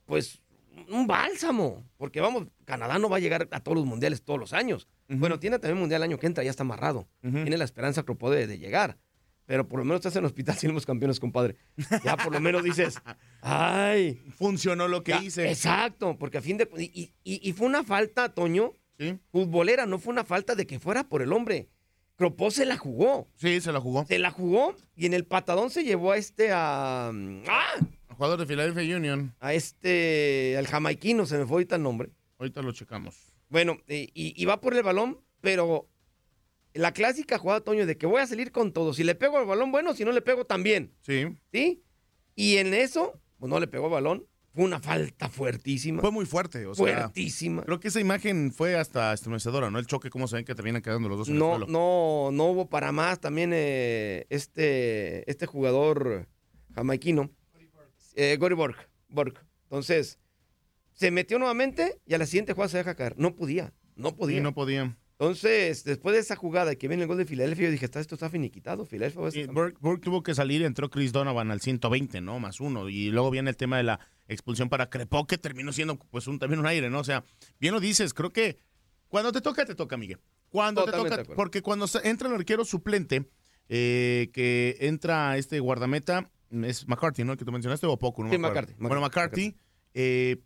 Pues 0.06 0.40
un 0.88 1.06
bálsamo. 1.06 1.84
Porque 1.96 2.20
vamos, 2.20 2.48
Canadá 2.64 2.98
no 2.98 3.08
va 3.08 3.18
a 3.18 3.20
llegar 3.20 3.48
a 3.52 3.60
todos 3.60 3.76
los 3.78 3.86
mundiales 3.86 4.22
todos 4.24 4.38
los 4.40 4.52
años. 4.52 4.88
Bueno, 5.08 5.38
tiene 5.38 5.58
también 5.60 5.78
mundial 5.78 6.00
el 6.02 6.10
año 6.10 6.18
que 6.18 6.26
entra, 6.26 6.42
ya 6.44 6.50
está 6.50 6.64
amarrado. 6.64 7.08
Tiene 7.20 7.56
la 7.56 7.64
esperanza 7.64 8.02
que 8.04 8.14
puede 8.14 8.46
de 8.48 8.58
llegar. 8.58 8.98
Pero 9.46 9.66
por 9.66 9.80
lo 9.80 9.84
menos 9.84 9.96
estás 10.00 10.14
en 10.16 10.20
el 10.20 10.26
hospital 10.26 10.56
si 10.56 10.66
somos 10.68 10.86
campeones, 10.86 11.18
compadre. 11.18 11.56
Ya 12.04 12.16
por 12.16 12.32
lo 12.32 12.40
menos 12.40 12.62
dices, 12.62 12.96
ay. 13.42 14.20
Funcionó 14.36 14.88
lo 14.88 15.02
que 15.02 15.12
ya, 15.12 15.22
hice. 15.22 15.48
Exacto, 15.50 16.16
porque 16.18 16.38
a 16.38 16.42
fin 16.42 16.56
de. 16.56 16.68
Y, 16.78 17.12
y- 17.24 17.48
y 17.48 17.52
fue 17.52 17.66
una 17.66 17.84
falta, 17.84 18.32
Toño, 18.34 18.72
Sí, 18.98 19.18
futbolera, 19.32 19.86
no 19.86 19.98
fue 19.98 20.12
una 20.12 20.24
falta 20.24 20.54
de 20.54 20.66
que 20.66 20.78
fuera 20.78 21.08
por 21.08 21.22
el 21.22 21.32
hombre. 21.32 21.68
Cropó 22.16 22.50
se 22.50 22.66
la 22.66 22.76
jugó. 22.76 23.28
sí, 23.36 23.60
se 23.62 23.72
la 23.72 23.80
jugó. 23.80 24.04
Se 24.06 24.18
la 24.18 24.30
jugó 24.30 24.76
y 24.94 25.06
en 25.06 25.14
el 25.14 25.24
patadón 25.24 25.70
se 25.70 25.82
llevó 25.84 26.12
a 26.12 26.16
este 26.18 26.50
a. 26.52 27.10
¡Ah! 27.48 27.74
Jugador 28.08 28.38
de 28.38 28.46
Philadelphia 28.46 28.96
Union. 28.96 29.34
A 29.40 29.54
este. 29.54 30.54
al 30.58 30.66
jamaiquino, 30.66 31.24
se 31.24 31.38
me 31.38 31.46
fue 31.46 31.54
ahorita 31.54 31.76
el 31.76 31.82
nombre. 31.82 32.10
Ahorita 32.38 32.60
lo 32.62 32.72
checamos. 32.72 33.16
Bueno, 33.48 33.78
eh, 33.88 34.08
y, 34.14 34.40
y 34.40 34.44
va 34.44 34.60
por 34.60 34.74
el 34.74 34.82
balón, 34.82 35.18
pero 35.40 35.88
la 36.74 36.92
clásica 36.92 37.38
jugada, 37.38 37.60
Toño, 37.60 37.86
de 37.86 37.96
que 37.98 38.06
voy 38.06 38.20
a 38.20 38.26
salir 38.26 38.52
con 38.52 38.72
todo. 38.72 38.94
Si 38.94 39.04
le 39.04 39.14
pego 39.14 39.38
al 39.38 39.46
balón, 39.46 39.72
bueno, 39.72 39.94
si 39.94 40.04
no 40.04 40.12
le 40.12 40.22
pego 40.22 40.44
también. 40.44 40.94
Sí. 41.02 41.26
¿Sí? 41.52 41.82
Y 42.34 42.56
en 42.58 42.74
eso, 42.74 43.20
pues 43.38 43.50
no 43.50 43.58
le 43.60 43.66
pegó 43.66 43.86
el 43.86 43.92
balón. 43.92 44.26
Fue 44.52 44.64
una 44.64 44.80
falta 44.80 45.28
fuertísima. 45.28 46.00
Fue 46.00 46.10
muy 46.10 46.26
fuerte. 46.26 46.66
O 46.66 46.74
sea, 46.74 46.84
fuertísima. 46.84 47.62
creo 47.62 47.78
que 47.78 47.86
esa 47.88 48.00
imagen 48.00 48.52
fue 48.52 48.76
hasta 48.76 49.12
estremecedora, 49.12 49.70
¿no? 49.70 49.78
El 49.78 49.86
choque, 49.86 50.10
cómo 50.10 50.26
se 50.26 50.36
ven 50.36 50.44
que 50.44 50.56
terminan 50.56 50.82
quedando 50.82 51.08
los 51.08 51.18
dos 51.18 51.28
en 51.28 51.34
el 51.34 51.38
No, 51.38 51.50
suelo. 51.50 51.66
no, 51.68 52.30
no 52.32 52.44
hubo 52.46 52.68
para 52.68 52.90
más. 52.90 53.20
También 53.20 53.52
eh, 53.54 54.26
este, 54.28 55.28
este 55.30 55.46
jugador 55.46 56.28
jamaiquino, 56.74 57.30
eh, 58.16 58.36
Gory 58.40 58.54
Borg, 58.56 58.76
Borg. 59.08 59.34
Entonces, 59.64 60.18
se 60.94 61.12
metió 61.12 61.38
nuevamente 61.38 62.00
y 62.04 62.14
a 62.14 62.18
la 62.18 62.26
siguiente 62.26 62.52
jugada 62.52 62.70
se 62.70 62.78
deja 62.78 62.96
caer. 62.96 63.14
No 63.18 63.36
podía, 63.36 63.72
no 63.94 64.16
podía. 64.16 64.38
Sí, 64.38 64.42
no 64.42 64.52
podían. 64.52 64.98
Entonces, 65.20 65.84
después 65.84 66.14
de 66.14 66.20
esa 66.20 66.34
jugada 66.34 66.74
que 66.76 66.88
viene 66.88 67.02
el 67.02 67.06
gol 67.06 67.18
de 67.18 67.26
Filadelfia, 67.26 67.66
yo 67.66 67.72
dije, 67.72 67.84
"Está- 67.84 68.00
esto 68.00 68.14
está 68.14 68.30
finiquitado. 68.30 68.86
Filadelfia 68.86 69.20
Burke, 69.52 69.76
Burke 69.78 70.02
tuvo 70.02 70.22
que 70.22 70.34
salir, 70.34 70.62
entró 70.62 70.88
Chris 70.88 71.12
Donovan 71.12 71.50
al 71.50 71.60
120, 71.60 72.22
¿no? 72.22 72.38
Más 72.40 72.58
uno. 72.58 72.88
Y 72.88 73.10
luego 73.10 73.30
viene 73.30 73.50
el 73.50 73.56
tema 73.58 73.76
de 73.76 73.82
la 73.82 74.00
expulsión 74.28 74.70
para 74.70 74.88
Crepó, 74.88 75.26
que 75.26 75.36
terminó 75.36 75.72
siendo 75.74 75.98
pues 75.98 76.26
un, 76.26 76.38
también 76.38 76.58
un 76.60 76.66
aire, 76.66 76.88
¿no? 76.88 77.00
O 77.00 77.04
sea, 77.04 77.22
bien 77.60 77.74
lo 77.74 77.80
dices, 77.80 78.14
creo 78.14 78.32
que 78.32 78.56
cuando 79.08 79.30
te 79.30 79.42
toca, 79.42 79.66
te 79.66 79.74
toca, 79.74 79.98
Miguel. 79.98 80.20
Cuando 80.48 80.86
Totalmente 80.86 81.16
te 81.18 81.22
toca, 81.24 81.36
porque 81.36 81.60
cuando 81.60 81.86
entra 82.02 82.28
el 82.28 82.34
arquero 82.36 82.64
suplente, 82.64 83.28
eh, 83.68 84.30
que 84.32 84.78
entra 84.80 85.36
este 85.36 85.60
guardameta, 85.60 86.30
es 86.50 86.88
McCarthy, 86.88 87.24
¿no? 87.24 87.32
El 87.32 87.38
que 87.38 87.44
tú 87.44 87.52
mencionaste, 87.52 87.86
o 87.86 87.98
poco, 87.98 88.22
¿no? 88.24 88.30
Sí, 88.30 88.36
acuerdo. 88.36 88.54
McCarthy, 88.54 88.74
Bueno, 88.78 89.00
McCarthy, 89.02 89.42
McCarthy, 89.48 89.60
eh, 89.92 90.36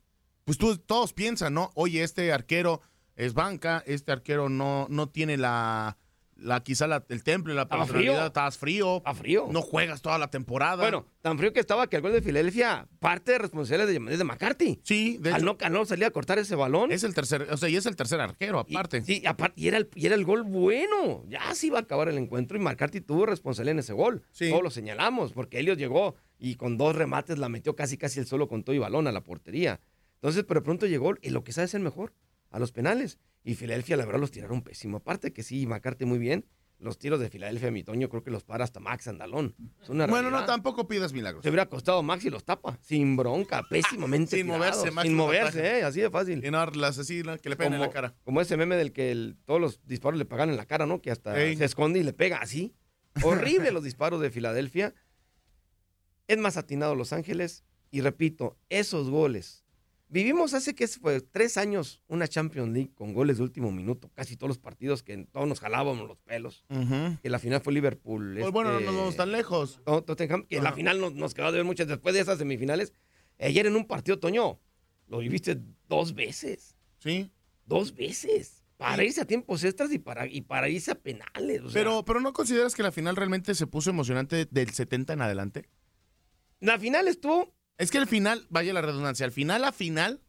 pues 0.45 0.59
tú, 0.59 0.77
todos 0.79 1.13
piensan, 1.13 1.55
¿no? 1.55 1.71
Oye, 1.77 2.03
este 2.03 2.33
arquero 2.33 2.81
es 3.17 3.35
banca, 3.35 3.83
este 3.87 4.13
arquero 4.13 4.49
no, 4.49 4.87
no 4.91 5.09
tiene 5.09 5.37
la, 5.37 5.97
la 6.37 6.63
quizá 6.65 6.87
la- 6.89 7.05
el 7.09 7.23
temple, 7.23 7.55
la 7.55 7.63
Estaba 7.63 7.83
personalidad, 7.85 8.27
estás 8.27 8.59
frío, 8.59 9.03
a 9.07 9.15
frío. 9.15 9.47
no 9.53 9.63
juegas 9.63 10.03
toda 10.03 10.19
la 10.19 10.29
temporada. 10.31 10.83
Bueno, 10.83 11.07
tan 11.23 11.39
frío 11.39 11.53
que 11.53 11.61
estaba 11.61 11.87
que 11.89 11.95
el 11.97 12.03
gol 12.03 12.13
de 12.13 12.23
Filadelfia, 12.23 12.89
parte 12.99 13.33
de 13.33 13.39
responsabilidad 13.39 13.87
de, 13.87 14.17
de 14.17 14.25
McCarthy. 14.25 14.81
sí, 14.83 15.19
de 15.21 15.31
al, 15.31 15.37
hecho, 15.43 15.45
no, 15.45 15.57
al 15.61 15.73
no 15.73 15.85
salir 15.87 16.05
a 16.07 16.11
cortar 16.11 16.39
ese 16.41 16.57
balón. 16.57 16.91
es 16.91 17.05
el 17.05 17.15
tercer, 17.15 17.47
o 17.51 17.57
sea, 17.57 17.69
y 17.69 17.77
es 17.77 17.87
el 17.87 17.95
tercer 17.95 18.21
arquero, 18.21 18.65
Y- 18.69 18.75
aparte. 18.75 19.03
sí, 19.03 19.23
aparte, 19.27 19.61
y 19.61 19.69
era, 19.69 19.77
el, 19.77 19.89
y 19.95 20.07
era 20.07 20.17
el 20.17 20.25
gol 20.25 20.43
bueno. 20.43 21.25
Ya 21.29 21.55
se 21.55 21.69
iba 21.69 21.79
a 21.79 21.83
acabar 21.83 22.09
el 22.09 22.19
encuentro 22.19 22.57
y 22.59 22.61
McCarthy 22.61 23.01
tuvo 23.01 23.27
responsabilidad 23.27 23.73
en 23.75 23.79
ese 23.79 23.93
gol. 23.93 24.23
Sí. 24.33 24.51
Todos 24.51 24.63
lo 24.65 24.71
señalamos, 24.71 25.33
porque 25.33 25.61
Elliot 25.61 25.79
llegó 25.79 26.17
y 26.39 26.57
con 26.57 26.77
dos 26.77 26.97
remates 26.97 27.39
la 27.39 27.49
metió 27.49 27.77
casi 27.77 27.97
casi 27.97 28.19
el 28.19 28.27
solo 28.27 28.49
con 28.49 28.65
todo 28.65 28.75
y 28.75 28.81
balón 28.81 29.07
a 29.07 29.13
la 29.13 29.23
portería. 29.23 29.79
Entonces, 30.17 30.45
pero 30.49 30.63
pronto 30.65 30.87
llegó 30.87 31.15
y 31.23 31.31
lo 31.31 31.45
que 31.45 31.53
sabe 31.53 31.67
es 31.67 31.75
el 31.75 31.83
mejor, 31.83 32.13
a 32.55 32.59
los 32.61 32.71
penales. 32.71 33.19
Y 33.43 33.57
Filadelfia, 33.57 33.97
la 33.97 34.07
verdad, 34.07 34.21
los 34.21 34.31
tiraron 34.31 34.63
pésimo. 34.63 34.99
Aparte 34.99 35.33
que 35.33 35.43
sí, 35.43 35.67
McCarthy 35.67 36.05
muy 36.05 36.19
bien. 36.19 36.47
Los 36.79 36.99
tiros 36.99 37.19
de 37.19 37.29
Filadelfia, 37.31 37.71
mi 37.71 37.83
Toño, 37.83 38.09
creo 38.09 38.23
que 38.23 38.31
los 38.31 38.45
para 38.45 38.63
hasta 38.65 38.79
Max 38.79 39.09
Andalón. 39.09 39.55
Es 39.83 39.89
una 39.89 40.07
Bueno, 40.07 40.31
no, 40.31 40.45
tampoco 40.45 40.87
pidas 40.87 41.13
milagros. 41.13 41.43
Se 41.43 41.49
hubiera 41.49 41.67
costado 41.67 42.03
Max 42.03 42.25
y 42.25 42.31
los 42.31 42.45
tapa. 42.45 42.79
Sin 42.81 43.17
bronca, 43.17 43.63
pésimamente. 43.69 44.37
Sin 44.37 44.47
tirados, 44.47 44.59
moverse, 44.77 44.91
Max 44.93 45.09
Sin 45.09 45.17
moverse, 45.17 45.79
eh, 45.79 45.83
así 45.83 46.01
de 46.01 46.11
fácil. 46.11 46.45
Y 46.45 46.51
no, 46.51 46.65
las 46.67 46.99
así, 46.99 47.23
que 47.43 47.49
le 47.49 47.57
peguen 47.57 47.75
en 47.75 47.81
la 47.81 47.91
cara. 47.91 48.15
Como 48.23 48.41
ese 48.41 48.57
meme 48.57 48.77
del 48.77 48.93
que 48.93 49.11
el- 49.11 49.37
todos 49.45 49.61
los 49.61 49.85
disparos 49.87 50.19
le 50.19 50.25
pagan 50.27 50.51
en 50.51 50.57
la 50.57 50.67
cara, 50.67 50.87
¿no? 50.87 51.01
Que 51.01 51.11
hasta 51.11 51.41
Ey. 51.41 51.57
se 51.57 51.65
esconde 51.65 51.99
y 51.99 52.03
le 52.05 52.13
pega 52.13 52.39
así. 52.39 52.75
Horrible 53.23 53.71
los 53.73 53.83
disparos 53.83 54.21
de 54.21 54.31
Filadelfia. 54.31 54.95
Es 56.29 56.39
más 56.39 56.57
atinado 56.57 56.95
Los 56.95 57.13
Ángeles. 57.13 57.65
Y 57.91 58.01
repito, 58.01 58.59
esos 58.69 59.11
goles. 59.11 59.64
Vivimos 60.09 60.55
hace 60.55 60.75
que 60.75 60.87
fue 60.87 61.21
tres 61.21 61.57
años 61.57 62.01
una 62.07 62.29
Champions 62.29 62.73
League 62.73 62.93
con 62.95 63.15
goles 63.15 63.39
de 63.39 63.43
último 63.43 63.73
minuto. 63.73 64.11
Casi 64.15 64.37
todos 64.37 64.49
los 64.49 64.59
partidos 64.59 65.03
que 65.03 65.27
todos 65.33 65.49
nos 65.49 65.61
jalábamos 65.61 66.07
los 66.07 66.19
pelos. 66.19 66.65
Ujú. 66.69 67.19
Que 67.23 67.31
la 67.31 67.39
final 67.39 67.61
fue 67.61 67.73
Liverpool. 67.73 68.37
Pues 68.39 68.53
bueno, 68.53 68.71
no 68.73 68.79
este, 68.79 68.87
nos 68.91 68.97
vamos 68.97 69.17
tan 69.17 69.33
lejos. 69.33 69.81
Tottenham, 69.85 70.45
que 70.47 70.61
la 70.61 70.69
Ajá. 70.69 70.77
final 70.77 71.01
nos, 71.01 71.15
nos 71.15 71.35
quedó 71.35 71.47
de 71.51 71.59
ver 71.59 71.65
muchas 71.65 71.89
después 71.89 72.15
de 72.15 72.21
esas 72.21 72.39
semifinales. 72.39 72.93
Ayer 73.41 73.67
en 73.67 73.75
un 73.77 73.87
partido, 73.87 74.19
Toño, 74.19 74.61
lo 75.09 75.19
viviste 75.19 75.59
dos 75.89 76.15
veces. 76.15 76.77
Sí. 76.99 77.31
Dos 77.67 77.95
veces. 77.95 78.63
Para 78.77 78.99
Sí. 79.03 79.05
irse 79.09 79.21
a 79.23 79.25
tiempos 79.25 79.65
extras 79.65 79.91
y 79.93 79.99
para, 79.99 80.27
y 80.27 80.43
para 80.43 80.69
irse 80.69 80.91
a 80.91 80.95
penales. 80.97 81.63
o 81.63 81.71
sea, 81.71 81.81
Pero, 81.81 82.05
pero 82.05 82.21
¿no 82.21 82.33
consideras 82.33 82.75
que 82.75 82.83
la 82.83 82.93
final 82.93 83.17
realmente 83.17 83.55
se 83.55 83.67
puso 83.67 83.91
emocionante 83.91 84.47
del 84.51 84.71
70 84.71 85.15
en 85.15 85.23
adelante? 85.23 85.69
la 86.61 86.79
final 86.79 87.09
estuvo. 87.09 87.53
Es 87.79 87.91
que 87.91 87.99
el 87.99 88.07
final, 88.07 88.47
vaya 88.51 88.73
la 88.73 88.83
redundancia, 88.83 89.27
al 89.27 89.33
final, 89.33 89.65
a 89.65 89.73
final, 89.73 90.21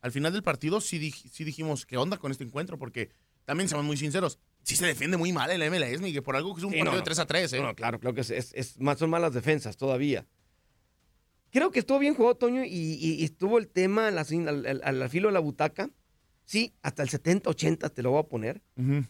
al 0.00 0.12
final 0.12 0.32
del 0.32 0.42
partido 0.42 0.80
sí, 0.80 0.98
dij- 0.98 1.28
sí 1.30 1.44
dijimos, 1.44 1.86
¿qué 1.86 1.96
onda 1.96 2.16
con 2.16 2.32
este 2.32 2.44
encuentro? 2.44 2.78
Porque 2.78 3.10
también 3.44 3.68
seamos 3.68 3.86
muy 3.86 3.96
sinceros, 3.96 4.38
sí 4.62 4.76
se 4.76 4.86
defiende 4.86 5.16
muy 5.16 5.32
mal 5.32 5.50
el 5.50 5.62
MLS, 5.70 6.00
Miguel, 6.00 6.22
por 6.22 6.36
algo 6.36 6.54
que 6.54 6.60
es 6.60 6.64
un 6.64 6.72
Sí, 6.72 6.78
partido 6.78 6.92
no, 6.92 6.96
de 6.96 7.00
no. 7.00 7.04
3 7.04 7.18
a 7.20 7.26
3, 7.26 7.52
¿eh? 7.54 7.60
No, 7.60 7.74
claro, 7.76 8.00
creo 8.00 8.12
que 8.14 8.22
es, 8.22 8.30
es- 8.30 8.76
son 8.98 9.10
malas 9.10 9.32
defensas 9.34 9.76
todavía. 9.76 10.26
Creo 11.50 11.70
que 11.72 11.80
estuvo 11.80 11.98
bien 11.98 12.14
jugado, 12.14 12.36
Toño, 12.36 12.64
y, 12.64 12.68
y- 12.68 13.14
y 13.20 13.24
estuvo 13.24 13.58
el 13.58 13.68
tema 13.68 14.08
al, 14.08 14.18
al- 14.18 14.66
al- 14.66 14.82
al 15.02 15.10
filo 15.10 15.28
de 15.28 15.34
la 15.34 15.40
butaca. 15.40 15.90
Sí, 16.44 16.74
hasta 16.82 17.02
el 17.04 17.08
70-80 17.08 17.90
te 17.90 18.02
lo 18.02 18.10
voy 18.10 18.20
a 18.20 18.28
poner. 18.28 18.62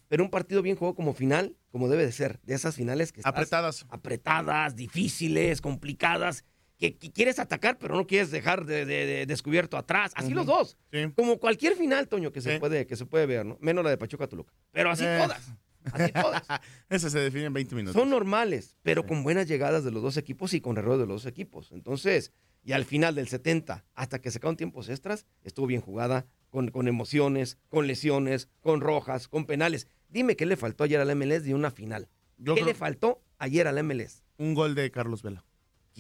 Pero 0.09 0.23
un 0.25 0.31
partido 0.31 0.61
bien 0.63 0.77
jugado 0.77 0.95
como 0.95 1.15
final, 1.15 1.57
como 1.71 1.89
debe 1.89 2.05
de 2.05 2.13
ser. 2.13 2.39
De 2.43 2.55
esas 2.55 2.75
finales 2.77 3.13
que 3.13 3.21
estás- 3.21 3.33
Apretadas. 3.33 3.87
apretadas, 3.89 4.77
difíciles, 4.77 5.61
complicadas, 5.63 6.45
que, 6.81 6.97
que 6.97 7.13
quieres 7.13 7.39
atacar, 7.39 7.79
pero 7.79 7.95
no 7.95 8.07
quieres 8.07 8.31
dejar 8.33 8.65
de, 8.65 8.85
de- 8.87 9.07
de 9.07 9.27
descubierto 9.27 9.77
atrás. 9.77 10.13
Así 10.17 10.33
los 10.35 10.47
dos. 10.47 10.77
Sí. 10.93 11.13
Como 11.15 11.39
cualquier 11.39 11.77
final, 11.77 12.09
Toño, 12.09 12.33
que 12.33 12.41
se, 12.41 12.59
puede, 12.59 12.87
que 12.87 12.97
se 12.97 13.07
puede 13.07 13.27
ver, 13.27 13.47
¿no? 13.47 13.57
Menos 13.61 13.85
la 13.85 13.91
de 13.91 13.99
Pachuca 13.99 14.27
Toluca. 14.27 14.53
Pero 14.73 14.91
así 14.91 15.05
Eh. 15.07 15.19
todas. 15.23 15.53
Así 15.93 16.13
todas. 16.13 16.43
Ese 16.89 17.11
se 17.11 17.19
define 17.21 17.45
en 17.47 17.53
20 17.53 17.75
minutos. 17.75 18.01
Son 18.01 18.11
normales, 18.11 18.77
pero 18.83 19.07
con 19.07 19.23
buenas 19.23 19.47
llegadas 19.47 19.85
de 19.85 19.91
los 19.91 20.03
dos 20.03 20.17
equipos 20.17 20.53
y 20.55 20.61
con 20.61 20.77
errores 20.79 21.01
de 21.01 21.07
los 21.07 21.23
dos 21.23 21.31
equipos. 21.31 21.71
Entonces, 21.73 22.33
y 22.63 22.73
al 22.73 22.85
final 22.85 23.15
del 23.15 23.29
70, 23.29 23.85
hasta 23.95 24.21
que 24.21 24.31
se 24.31 24.39
acaban 24.39 24.57
tiempos 24.57 24.89
extras, 24.89 25.27
estuvo 25.43 25.67
bien 25.67 25.81
jugada, 25.81 26.27
con, 26.51 26.71
con 26.71 26.89
emociones, 26.89 27.59
con 27.69 27.87
lesiones, 27.87 28.49
con 28.61 28.81
rojas, 28.81 29.29
con 29.29 29.47
penales. 29.47 29.87
Dime 30.09 30.35
qué 30.37 30.45
le 30.47 30.57
faltó 30.57 30.85
ayer 30.85 31.01
al 31.01 31.15
MLS 31.15 31.45
de 31.45 31.55
una 31.55 31.71
final. 31.71 32.09
Yo 32.37 32.55
¿Qué 32.55 32.63
creo 32.63 32.67
le 32.73 32.75
faltó 32.75 33.23
ayer 33.39 33.67
al 33.69 33.83
MLS? 33.85 34.23
un 34.39 34.55
gol 34.55 34.75
de 34.75 34.91
Carlos 34.91 35.23
Vela. 35.23 35.45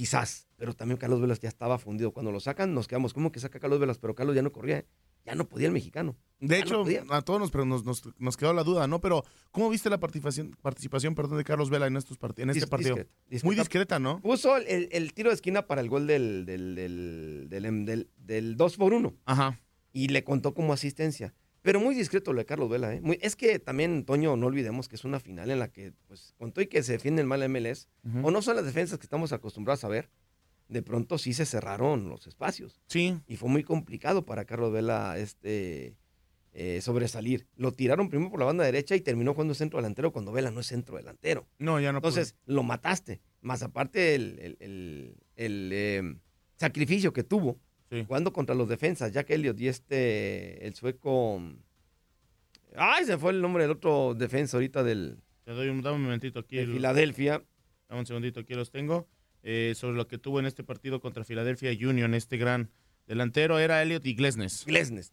Quizás, 0.01 0.49
pero 0.57 0.73
también 0.73 0.97
Carlos 0.97 1.21
Velas 1.21 1.41
ya 1.41 1.51
estaba 1.51 1.77
fundido. 1.77 2.11
Cuando 2.13 2.33
lo 2.33 2.41
sacan, 2.41 2.73
nos 2.73 2.89
quedamos, 2.89 3.13
¿cómo 3.13 3.31
que 3.33 3.39
saca 3.39 3.61
Carlos 3.61 3.79
Velas? 3.81 3.99
Pero 3.99 4.15
Carlos 4.15 4.35
ya 4.35 4.41
no 4.41 4.51
corría, 4.51 4.79
¿eh? 4.79 4.87
ya 5.27 5.35
no 5.35 5.47
podía 5.47 5.67
el 5.67 5.75
mexicano. 5.75 6.17
De 6.39 6.59
hecho, 6.59 6.87
a 7.11 7.21
todos 7.21 7.39
nos, 7.39 7.51
pero 7.51 7.67
nos, 7.67 7.85
nos, 7.85 8.03
nos 8.19 8.37
quedó 8.39 8.55
la 8.55 8.63
duda, 8.65 8.87
¿no? 8.87 9.03
Pero, 9.03 9.25
¿cómo 9.51 9.69
viste 9.69 9.91
la 9.91 10.01
participación, 10.01 10.57
participación 10.63 11.15
perdón, 11.15 11.37
de 11.37 11.45
Carlos 11.45 11.69
Vela 11.69 11.87
en, 11.87 11.99
estos 11.99 12.19
part- 12.19 12.41
en 12.43 12.49
este 12.49 12.65
Dis- 12.65 12.69
partido? 12.71 12.95
discreta, 12.95 13.13
discreta. 13.29 13.47
Muy 13.47 13.57
discreta, 13.57 13.99
¿no? 13.99 14.23
Puso 14.23 14.57
el, 14.57 15.13
tiro 15.13 15.29
de 15.29 15.35
esquina 15.35 15.67
para 15.67 15.83
el 15.83 15.91
gol 15.91 16.07
del, 16.07 16.47
del, 16.47 16.75
del, 16.75 17.49
del, 17.51 17.85
del- 17.85 18.11
del 18.17 18.57
2 18.57 18.77
por 18.79 18.95
1 18.95 19.15
Ajá. 19.27 19.61
y 19.93 20.09
le 20.09 20.25
contó 20.25 20.55
como 20.55 20.73
asistencia. 20.73 21.35
Pero 21.63 21.79
muy 21.81 21.95
discreto 21.95 22.33
lo 22.33 22.39
de 22.39 22.47
Carlos 22.47 22.71
Vela. 22.71 22.95
¿eh? 22.95 23.01
Muy- 23.01 23.19
es 23.21 23.37
que 23.37 23.59
también, 23.59 24.05
Toño, 24.05 24.37
no 24.37 24.47
olvidemos 24.47 24.89
que 24.89 24.97
es 24.97 25.05
una 25.05 25.21
final 25.21 25.51
en 25.51 25.59
la 25.59 25.69
que, 25.69 25.93
pues, 26.07 26.35
con 26.39 26.53
todo 26.53 26.63
y 26.63 26.69
que 26.69 26.83
se 26.83 26.93
defiende 26.93 27.21
el 27.23 27.29
mal 27.29 27.43
MLS, 27.49 27.89
o 28.23 28.31
no 28.31 28.41
son 28.43 28.57
las 28.57 28.65
defensas 28.65 28.99
que 28.99 29.05
estamos 29.05 29.33
acostumbrados 29.33 29.85
a 29.85 29.89
ver, 29.89 30.09
de 30.69 30.83
pronto 30.83 31.19
sí 31.19 31.35
se 31.35 31.45
cerraron 31.47 32.09
los 32.09 32.27
espacios. 32.27 32.81
Sí. 32.87 33.19
Y 33.27 33.37
fue 33.37 33.49
muy 33.49 33.63
complicado 33.65 34.25
para 34.25 34.45
Carlos 34.45 34.73
Vela 34.73 35.19
este, 35.19 35.97
eh, 36.53 36.81
sobresalir. 36.81 37.47
Lo 37.57 37.73
tiraron 37.73 38.09
primero 38.09 38.31
por 38.31 38.39
la 38.41 38.47
banda 38.47 38.65
derecha 38.65 38.95
y 38.97 39.01
terminó 39.01 39.35
jugando 39.35 39.55
centro 39.55 39.79
delantero 39.79 40.13
cuando 40.13 40.33
Vela 40.33 40.51
no 40.51 40.61
es 40.61 40.67
centro 40.69 40.97
delantero. 40.97 41.47
No, 41.59 41.79
ya 41.81 41.93
no. 41.93 41.99
Entonces, 41.99 42.37
lo 42.47 42.63
mataste. 42.63 43.21
Más 43.43 43.63
aparte 43.63 44.15
el, 44.15 44.39
el- 44.39 44.57
el- 44.61 45.15
el, 45.37 45.71
eh, 45.73 46.17
sacrificio 46.57 47.13
que 47.13 47.25
tuvo 47.25 47.59
Sí. 47.91 48.05
jugando 48.07 48.33
contra 48.33 48.55
los 48.55 48.69
defensas, 48.69 49.13
Jack 49.13 49.31
Elliott 49.31 49.59
y 49.61 49.69
este, 49.69 50.65
el 50.67 50.75
sueco. 50.75 51.43
Ay, 52.77 53.05
se 53.05 53.19
fue 53.19 53.33
el 53.33 53.41
nombre 53.43 53.65
del 53.65 53.73
otro 53.73 54.15
defensa 54.15 54.57
ahorita 54.57 54.83
del 54.85 55.19
Te 55.45 55.53
doy 55.53 55.69
un, 55.69 55.83
dame 55.83 55.97
un 55.97 56.03
momentito 56.05 56.39
aquí. 56.39 56.57
de 56.57 56.63
el- 56.63 56.73
Filadelfia. 56.73 57.43
Dame 57.89 58.01
un 58.01 58.07
segundito, 58.07 58.41
aquí 58.41 58.55
los 58.55 58.71
tengo. 58.71 59.09
Eh, 59.43 59.73
sobre 59.75 59.97
lo 59.97 60.07
que 60.07 60.19
tuvo 60.19 60.39
en 60.39 60.47
este 60.47 60.63
partido 60.63 61.01
contra 61.01 61.25
Philadelphia 61.25 61.73
Union, 61.89 62.15
este 62.15 62.37
gran 62.37 62.71
delantero 63.07 63.59
era 63.59 63.83
Elliot 63.83 64.07
y 64.07 64.15
Glesnes. 64.15 64.65
Glesnes, 64.67 65.13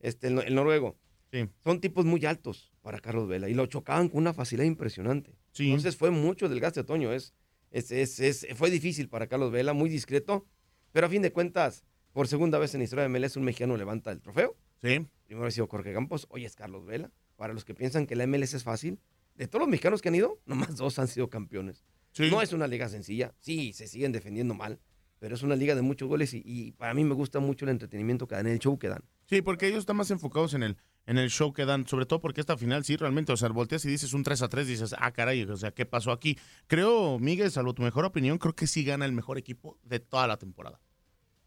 este, 0.00 0.26
el, 0.28 0.34
no- 0.34 0.42
el 0.42 0.54
noruego. 0.54 0.98
Sí. 1.32 1.48
Son 1.64 1.80
tipos 1.80 2.04
muy 2.04 2.24
altos 2.26 2.72
para 2.82 2.98
Carlos 2.98 3.26
Vela 3.28 3.48
y 3.48 3.54
lo 3.54 3.64
chocaban 3.66 4.08
con 4.10 4.18
una 4.18 4.34
facilidad 4.34 4.66
impresionante. 4.66 5.38
Sí. 5.52 5.68
Entonces 5.68 5.96
fue 5.96 6.10
mucho 6.10 6.48
del 6.50 6.60
gasto 6.60 6.80
de 6.80 6.84
Toño. 6.86 7.12
Es, 7.12 7.32
es, 7.70 7.90
es- 7.90 8.20
es- 8.20 8.46
fue 8.54 8.70
difícil 8.70 9.08
para 9.08 9.26
Carlos 9.28 9.50
Vela, 9.50 9.72
muy 9.72 9.88
discreto, 9.88 10.44
pero 10.92 11.06
a 11.06 11.08
fin 11.10 11.22
de 11.22 11.32
cuentas, 11.32 11.84
por 12.16 12.28
segunda 12.28 12.58
vez 12.58 12.72
en 12.72 12.80
la 12.80 12.84
historia 12.84 13.06
de 13.06 13.10
MLS, 13.10 13.36
un 13.36 13.44
mexicano 13.44 13.76
levanta 13.76 14.10
el 14.10 14.22
trofeo. 14.22 14.56
Sí. 14.82 15.06
Primero 15.26 15.48
ha 15.48 15.50
sido 15.50 15.66
Jorge 15.66 15.92
Campos, 15.92 16.26
hoy 16.30 16.46
es 16.46 16.56
Carlos 16.56 16.86
Vela. 16.86 17.10
Para 17.36 17.52
los 17.52 17.66
que 17.66 17.74
piensan 17.74 18.06
que 18.06 18.16
la 18.16 18.26
MLS 18.26 18.54
es 18.54 18.64
fácil, 18.64 18.98
de 19.34 19.46
todos 19.46 19.60
los 19.60 19.68
mexicanos 19.68 20.00
que 20.00 20.08
han 20.08 20.14
ido, 20.14 20.40
nomás 20.46 20.76
dos 20.76 20.98
han 20.98 21.08
sido 21.08 21.28
campeones. 21.28 21.84
Sí. 22.12 22.30
No 22.30 22.40
es 22.40 22.54
una 22.54 22.68
liga 22.68 22.88
sencilla, 22.88 23.34
sí, 23.40 23.74
se 23.74 23.86
siguen 23.86 24.12
defendiendo 24.12 24.54
mal, 24.54 24.80
pero 25.18 25.34
es 25.34 25.42
una 25.42 25.56
liga 25.56 25.74
de 25.74 25.82
muchos 25.82 26.08
goles 26.08 26.32
y, 26.32 26.40
y 26.42 26.72
para 26.72 26.94
mí 26.94 27.04
me 27.04 27.12
gusta 27.12 27.38
mucho 27.38 27.66
el 27.66 27.72
entretenimiento 27.72 28.26
que 28.26 28.34
dan, 28.34 28.46
el 28.46 28.60
show 28.60 28.78
que 28.78 28.88
dan. 28.88 29.04
Sí, 29.26 29.42
porque 29.42 29.66
ellos 29.66 29.80
están 29.80 29.96
más 29.96 30.10
enfocados 30.10 30.54
en 30.54 30.62
el, 30.62 30.78
en 31.04 31.18
el 31.18 31.28
show 31.28 31.52
que 31.52 31.66
dan, 31.66 31.86
sobre 31.86 32.06
todo 32.06 32.22
porque 32.22 32.40
esta 32.40 32.56
final 32.56 32.82
sí 32.82 32.96
realmente, 32.96 33.30
o 33.30 33.36
sea, 33.36 33.50
volteas 33.50 33.84
y 33.84 33.88
dices 33.88 34.14
un 34.14 34.22
3 34.22 34.40
a 34.40 34.48
3, 34.48 34.66
dices, 34.66 34.94
ah, 34.98 35.12
caray, 35.12 35.42
o 35.42 35.56
sea, 35.58 35.72
¿qué 35.72 35.84
pasó 35.84 36.12
aquí? 36.12 36.38
Creo, 36.66 37.18
Miguel, 37.18 37.50
salvo 37.50 37.74
tu 37.74 37.82
mejor 37.82 38.06
opinión, 38.06 38.38
creo 38.38 38.54
que 38.54 38.66
sí 38.66 38.84
gana 38.84 39.04
el 39.04 39.12
mejor 39.12 39.36
equipo 39.36 39.78
de 39.82 40.00
toda 40.00 40.26
la 40.26 40.38
temporada. 40.38 40.80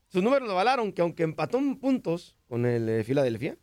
Sus 0.09 0.23
números 0.23 0.47
lo 0.47 0.53
avalaron, 0.53 0.91
que 0.91 1.01
aunque 1.01 1.23
empató 1.23 1.57
en 1.59 1.77
puntos 1.77 2.35
con 2.47 2.65
el 2.65 2.89
eh, 2.89 3.03
Philadelphia, 3.03 3.57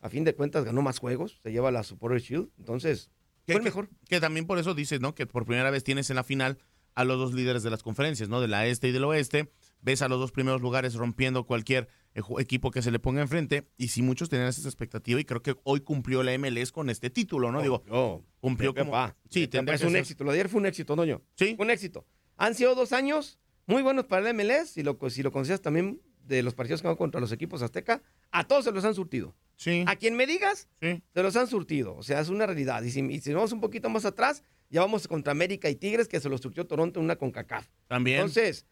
a 0.00 0.08
fin 0.08 0.24
de 0.24 0.34
cuentas 0.34 0.64
ganó 0.64 0.82
más 0.82 0.98
juegos, 0.98 1.40
se 1.42 1.52
lleva 1.52 1.70
la 1.70 1.82
Supporter 1.82 2.20
Shield, 2.20 2.48
entonces 2.58 3.10
Que, 3.44 3.52
fue 3.52 3.58
el 3.60 3.64
mejor. 3.64 3.88
que 4.08 4.20
también 4.20 4.46
por 4.46 4.58
eso 4.58 4.74
dices, 4.74 5.00
¿no? 5.00 5.14
Que 5.14 5.26
por 5.26 5.44
primera 5.44 5.70
vez 5.70 5.84
tienes 5.84 6.08
en 6.10 6.16
la 6.16 6.24
final 6.24 6.58
a 6.94 7.04
los 7.04 7.18
dos 7.18 7.34
líderes 7.34 7.62
de 7.62 7.70
las 7.70 7.82
conferencias, 7.82 8.28
¿no? 8.28 8.40
De 8.40 8.48
la 8.48 8.66
este 8.66 8.88
y 8.88 8.92
del 8.92 9.04
oeste. 9.04 9.52
Ves 9.82 10.02
a 10.02 10.08
los 10.08 10.18
dos 10.18 10.32
primeros 10.32 10.60
lugares 10.60 10.94
rompiendo 10.94 11.44
cualquier 11.46 11.88
eh, 12.14 12.20
equipo 12.38 12.70
que 12.70 12.82
se 12.82 12.90
le 12.90 12.98
ponga 12.98 13.22
enfrente. 13.22 13.68
Y 13.78 13.88
sí, 13.88 14.02
muchos 14.02 14.28
tenían 14.28 14.48
esa 14.48 14.66
expectativa 14.68 15.18
y 15.20 15.24
creo 15.24 15.42
que 15.42 15.54
hoy 15.64 15.80
cumplió 15.80 16.22
la 16.22 16.36
MLS 16.38 16.70
con 16.72 16.90
este 16.90 17.08
título, 17.10 17.50
¿no? 17.52 17.62
Digo, 17.62 17.82
Yo, 17.86 18.22
cumplió 18.40 18.74
como... 18.74 18.90
papá. 18.92 19.16
Sí, 19.30 19.48
es 19.52 19.82
un 19.82 19.90
ser- 19.90 19.96
éxito. 19.96 20.24
Lo 20.24 20.32
de 20.32 20.38
ayer 20.38 20.48
fue 20.48 20.60
un 20.60 20.66
éxito, 20.66 20.94
Doño. 20.96 21.22
Sí. 21.36 21.56
Un 21.58 21.70
éxito. 21.70 22.06
Han 22.36 22.54
sido 22.54 22.74
dos 22.74 22.92
años 22.92 23.38
muy 23.70 23.82
buenos 23.82 24.04
para 24.06 24.28
el 24.28 24.34
MLS, 24.36 24.76
lo, 24.78 24.98
si 25.10 25.22
lo 25.22 25.32
consideras 25.32 25.62
también 25.62 26.00
de 26.24 26.42
los 26.42 26.54
partidos 26.54 26.82
que 26.82 26.88
han 26.88 26.96
contra 26.96 27.20
los 27.20 27.32
equipos 27.32 27.62
azteca, 27.62 28.02
a 28.30 28.44
todos 28.46 28.64
se 28.64 28.72
los 28.72 28.84
han 28.84 28.94
surtido. 28.94 29.34
Sí, 29.56 29.84
A 29.86 29.96
quien 29.96 30.14
me 30.16 30.26
digas, 30.26 30.68
sí. 30.80 31.02
se 31.12 31.22
los 31.22 31.36
han 31.36 31.46
surtido. 31.46 31.94
O 31.96 32.02
sea, 32.02 32.20
es 32.20 32.28
una 32.28 32.46
realidad. 32.46 32.82
Y 32.82 32.90
si, 32.90 33.00
y 33.00 33.20
si 33.20 33.32
vamos 33.32 33.52
un 33.52 33.60
poquito 33.60 33.88
más 33.90 34.04
atrás, 34.04 34.42
ya 34.70 34.80
vamos 34.80 35.06
contra 35.08 35.32
América 35.32 35.68
y 35.68 35.74
Tigres, 35.74 36.08
que 36.08 36.20
se 36.20 36.28
los 36.28 36.40
surtió 36.40 36.66
Toronto 36.66 37.00
en 37.00 37.04
una 37.04 37.16
CONCACAF. 37.16 37.66
También. 37.88 38.18
Entonces, 38.18 38.64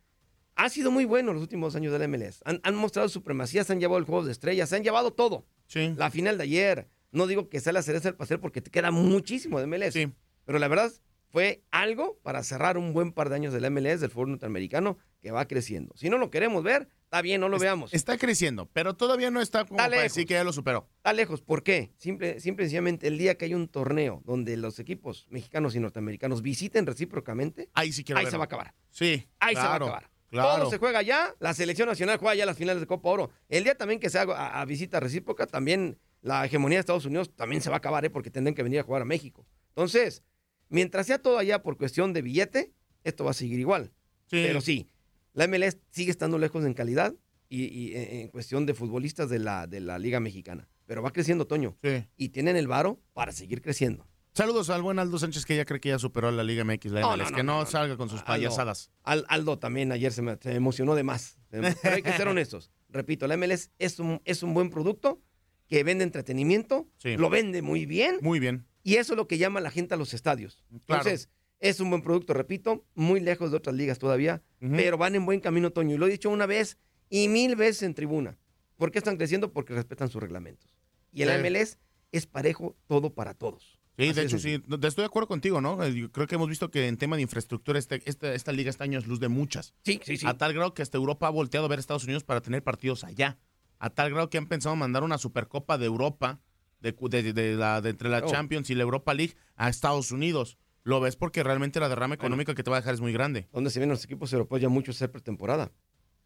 ha 0.54 0.68
sido 0.68 0.90
muy 0.90 1.04
bueno 1.04 1.32
los 1.32 1.42
últimos 1.42 1.76
años 1.76 1.92
del 1.92 2.08
MLS. 2.08 2.40
Han, 2.44 2.60
han 2.62 2.74
mostrado 2.74 3.08
supremacía, 3.08 3.64
se 3.64 3.72
han 3.72 3.80
llevado 3.80 3.98
el 3.98 4.04
juego 4.04 4.24
de 4.24 4.32
estrellas, 4.32 4.68
se 4.70 4.76
han 4.76 4.82
llevado 4.84 5.12
todo. 5.12 5.46
sí. 5.66 5.92
La 5.96 6.10
final 6.10 6.38
de 6.38 6.44
ayer, 6.44 6.88
no 7.12 7.26
digo 7.26 7.48
que 7.48 7.60
sea 7.60 7.72
la 7.72 7.82
cereza 7.82 8.08
del 8.08 8.16
pastel 8.16 8.40
porque 8.40 8.60
te 8.62 8.70
queda 8.70 8.90
muchísimo 8.90 9.60
de 9.60 9.66
MLS. 9.66 9.92
Sí. 9.94 10.12
Pero 10.44 10.58
la 10.58 10.68
verdad 10.68 10.90
fue 11.30 11.62
algo 11.70 12.18
para 12.22 12.42
cerrar 12.42 12.78
un 12.78 12.92
buen 12.92 13.12
par 13.12 13.28
de 13.28 13.36
años 13.36 13.52
del 13.52 13.70
MLS, 13.70 14.00
del 14.00 14.10
fútbol 14.10 14.30
norteamericano, 14.30 14.98
que 15.20 15.30
va 15.30 15.46
creciendo. 15.46 15.94
Si 15.96 16.08
no 16.08 16.16
lo 16.18 16.30
queremos 16.30 16.62
ver, 16.62 16.88
está 17.04 17.20
bien, 17.22 17.40
no 17.40 17.48
lo 17.48 17.56
Es- 17.56 17.62
veamos. 17.62 17.92
Está 17.92 18.16
creciendo, 18.16 18.66
pero 18.72 18.94
todavía 18.94 19.30
no 19.30 19.40
está 19.40 19.64
como 19.64 19.78
Está 19.80 19.90
para 19.90 20.02
decir 20.02 20.26
que 20.26 20.34
ya 20.34 20.44
lo 20.44 20.52
superó. 20.52 20.88
Está 20.98 21.12
lejos. 21.12 21.42
¿Por 21.42 21.62
qué? 21.62 21.92
Simple, 21.98 22.40
simple 22.40 22.64
y 22.64 22.66
sencillamente, 22.66 23.08
el 23.08 23.18
día 23.18 23.36
que 23.36 23.44
hay 23.46 23.54
un 23.54 23.68
torneo 23.68 24.22
donde 24.24 24.56
los 24.56 24.78
equipos 24.78 25.26
mexicanos 25.30 25.74
y 25.74 25.80
norteamericanos 25.80 26.40
visiten 26.42 26.86
recíprocamente, 26.86 27.68
Ahí 27.74 27.92
sí 27.92 28.04
quiero 28.04 28.18
ahí 28.20 28.24
verlo. 28.26 28.36
se 28.36 28.38
va 28.38 28.44
a 28.44 28.46
acabar. 28.46 28.74
Sí, 28.90 29.28
Ahí 29.40 29.54
se 29.54 29.60
va 29.60 29.72
a 29.72 29.76
acabar. 29.76 30.10
Claro. 30.30 30.58
Todo 30.60 30.70
se 30.70 30.76
juega 30.78 31.00
ya, 31.02 31.34
la 31.40 31.54
selección 31.54 31.88
nacional 31.88 32.18
juega 32.18 32.34
ya 32.34 32.44
las 32.46 32.56
finales 32.58 32.80
de 32.80 32.86
Copa 32.86 33.08
Oro. 33.08 33.30
El 33.48 33.64
día 33.64 33.74
también 33.76 33.98
que 33.98 34.10
se 34.10 34.18
haga 34.18 34.36
a, 34.36 34.60
a 34.60 34.64
visita 34.66 35.00
recíproca, 35.00 35.46
también 35.46 35.98
la 36.20 36.44
hegemonía 36.44 36.76
de 36.76 36.80
Estados 36.80 37.06
Unidos 37.06 37.34
también 37.34 37.62
se 37.62 37.70
va 37.70 37.76
a 37.76 37.78
acabar, 37.78 38.04
¿eh? 38.04 38.10
porque 38.10 38.30
tendrán 38.30 38.54
que 38.54 38.62
venir 38.62 38.80
a 38.80 38.82
jugar 38.82 39.00
a 39.02 39.04
México. 39.06 39.46
Entonces, 39.70 40.22
mientras 40.68 41.06
sea 41.06 41.18
todo 41.20 41.38
allá 41.38 41.62
por 41.62 41.76
cuestión 41.76 42.12
de 42.12 42.22
billete, 42.22 42.72
esto 43.04 43.24
va 43.24 43.30
a 43.30 43.34
seguir 43.34 43.58
igual. 43.60 43.92
Sí. 44.26 44.42
Pero 44.46 44.60
sí, 44.60 44.88
la 45.32 45.46
MLS 45.46 45.78
sigue 45.90 46.10
estando 46.10 46.38
lejos 46.38 46.64
en 46.64 46.74
calidad 46.74 47.14
y, 47.48 47.64
y 47.64 47.94
en 47.94 48.28
cuestión 48.28 48.66
de 48.66 48.74
futbolistas 48.74 49.30
de 49.30 49.38
la, 49.38 49.66
de 49.66 49.80
la 49.80 49.98
Liga 49.98 50.20
Mexicana. 50.20 50.68
Pero 50.86 51.02
va 51.02 51.12
creciendo, 51.12 51.46
Toño. 51.46 51.76
Sí. 51.82 52.04
Y 52.16 52.28
tienen 52.30 52.56
el 52.56 52.66
varo 52.66 53.00
para 53.12 53.32
seguir 53.32 53.60
creciendo. 53.62 54.06
Saludos 54.34 54.70
al 54.70 54.82
buen 54.82 54.98
Aldo 54.98 55.18
Sánchez 55.18 55.44
que 55.44 55.56
ya 55.56 55.64
cree 55.64 55.80
que 55.80 55.88
ya 55.88 55.98
superó 55.98 56.28
a 56.28 56.32
la 56.32 56.44
Liga 56.44 56.62
MX, 56.64 56.92
la 56.92 57.00
No, 57.00 57.08
MLS, 57.16 57.18
no, 57.24 57.30
no, 57.30 57.36
que 57.36 57.42
no, 57.42 57.66
salga 57.66 57.96
con 57.96 58.08
sus 58.08 58.20
Aldo. 58.20 58.26
payasadas. 58.26 58.90
Al- 59.02 59.24
Aldo 59.28 59.58
también 59.58 59.90
ayer 59.90 60.12
se, 60.12 60.22
me, 60.22 60.36
se 60.40 60.54
emocionó 60.54 60.94
de 60.94 61.02
más. 61.02 61.38
Pero 61.50 61.66
hay 61.66 62.02
que 62.02 62.12
ser 62.12 62.28
honestos. 62.28 62.70
Repito, 62.88 63.26
la 63.26 63.36
MLS 63.36 63.70
es 63.78 63.98
un, 63.98 64.20
es 64.24 64.42
un 64.42 64.54
buen 64.54 64.70
producto 64.70 65.20
que 65.66 65.82
vende 65.84 66.04
entretenimiento, 66.04 66.88
Sí. 66.98 67.16
lo 67.16 67.28
vende 67.30 67.60
muy 67.62 67.84
bien 67.84 68.18
Muy 68.22 68.38
bien. 68.38 68.66
Y 68.88 68.96
eso 68.96 69.12
es 69.12 69.16
lo 69.16 69.26
que 69.28 69.38
llama 69.38 69.60
a 69.60 69.62
la 69.62 69.70
gente 69.70 69.94
a 69.94 69.96
los 69.96 70.14
estadios. 70.14 70.64
Claro. 70.86 71.02
Entonces, 71.02 71.28
es 71.60 71.80
un 71.80 71.90
buen 71.90 72.02
producto, 72.02 72.32
repito, 72.34 72.84
muy 72.94 73.20
lejos 73.20 73.50
de 73.50 73.56
otras 73.56 73.74
ligas 73.76 73.98
todavía, 73.98 74.42
pero 74.60 74.96
van 74.96 75.14
en 75.14 75.26
buen 75.26 75.40
camino, 75.40 75.70
Toño. 75.72 75.94
Y 75.94 75.98
lo 75.98 76.06
he 76.06 76.10
dicho 76.10 76.30
una 76.30 76.46
vez 76.46 76.78
y 77.10 77.28
mil 77.28 77.56
veces 77.56 77.82
en 77.82 77.94
tribuna. 77.94 78.38
¿Por 78.76 78.90
qué 78.92 78.98
están 78.98 79.16
creciendo? 79.16 79.52
Porque 79.52 79.74
respetan 79.74 80.08
sus 80.08 80.22
reglamentos. 80.22 80.74
Y 81.12 81.22
el 81.22 81.28
Sí. 81.30 81.34
MLS 81.38 81.78
es 82.12 82.26
parejo 82.26 82.76
todo 82.86 83.12
para 83.12 83.34
todos. 83.34 83.78
Sí, 83.98 84.04
Así 84.04 84.12
de 84.12 84.22
hecho, 84.22 84.38
sí. 84.38 84.52
Estoy 84.54 85.02
de 85.02 85.06
acuerdo 85.06 85.26
contigo, 85.26 85.60
¿no? 85.60 85.82
Eh, 85.82 85.92
Yo 85.92 86.12
creo 86.12 86.28
que 86.28 86.36
hemos 86.36 86.48
visto 86.48 86.70
que 86.70 86.86
en 86.86 86.96
tema 86.96 87.16
de 87.16 87.22
infraestructura 87.22 87.80
este, 87.80 88.00
esta, 88.08 88.32
esta 88.32 88.52
liga 88.52 88.70
está 88.70 88.84
años 88.84 89.08
luz 89.08 89.18
de 89.18 89.26
muchas. 89.26 89.74
Sí, 89.84 90.00
sí, 90.04 90.16
sí. 90.16 90.26
A 90.26 90.34
tal 90.38 90.52
grado 90.54 90.72
que 90.74 90.82
hasta 90.82 90.96
Europa 90.96 91.26
ha 91.26 91.30
volteado 91.30 91.66
a 91.66 91.68
ver 91.68 91.78
a 91.78 91.80
Estados 91.80 92.04
Unidos 92.04 92.22
para 92.22 92.40
tener 92.40 92.62
partidos 92.62 93.02
allá. 93.02 93.38
A 93.80 93.90
tal 93.90 94.10
grado 94.10 94.30
que 94.30 94.38
han 94.38 94.46
pensado 94.46 94.76
mandar 94.76 95.02
una 95.02 95.18
Supercopa 95.18 95.76
de 95.78 95.86
Europa, 95.86 96.40
de, 96.80 96.92
de- 96.92 97.32
de 97.32 97.54
la, 97.54 97.80
de 97.80 97.90
entre 97.90 98.08
la 98.08 98.18
Oh. 98.24 98.30
Champions 98.30 98.70
y 98.70 98.74
la 98.74 98.82
Europa 98.82 99.14
League, 99.14 99.34
a 99.56 99.68
Estados 99.68 100.12
Unidos. 100.12 100.58
Lo 100.84 101.00
ves 101.00 101.16
porque 101.16 101.42
realmente 101.42 101.80
la 101.80 101.88
derrama 101.88 102.14
económica 102.14 102.54
que 102.54 102.62
te 102.62 102.70
va 102.70 102.78
a 102.78 102.80
dejar 102.80 102.94
es 102.94 103.00
muy 103.00 103.12
grande. 103.12 103.46
Donde 103.52 103.68
se 103.70 103.78
ven 103.80 103.88
los 103.90 104.04
equipos 104.04 104.32
europeos 104.32 104.60
ya 104.62 104.68
mucho 104.68 104.92
ser 104.92 105.10
pretemporada. 105.10 105.72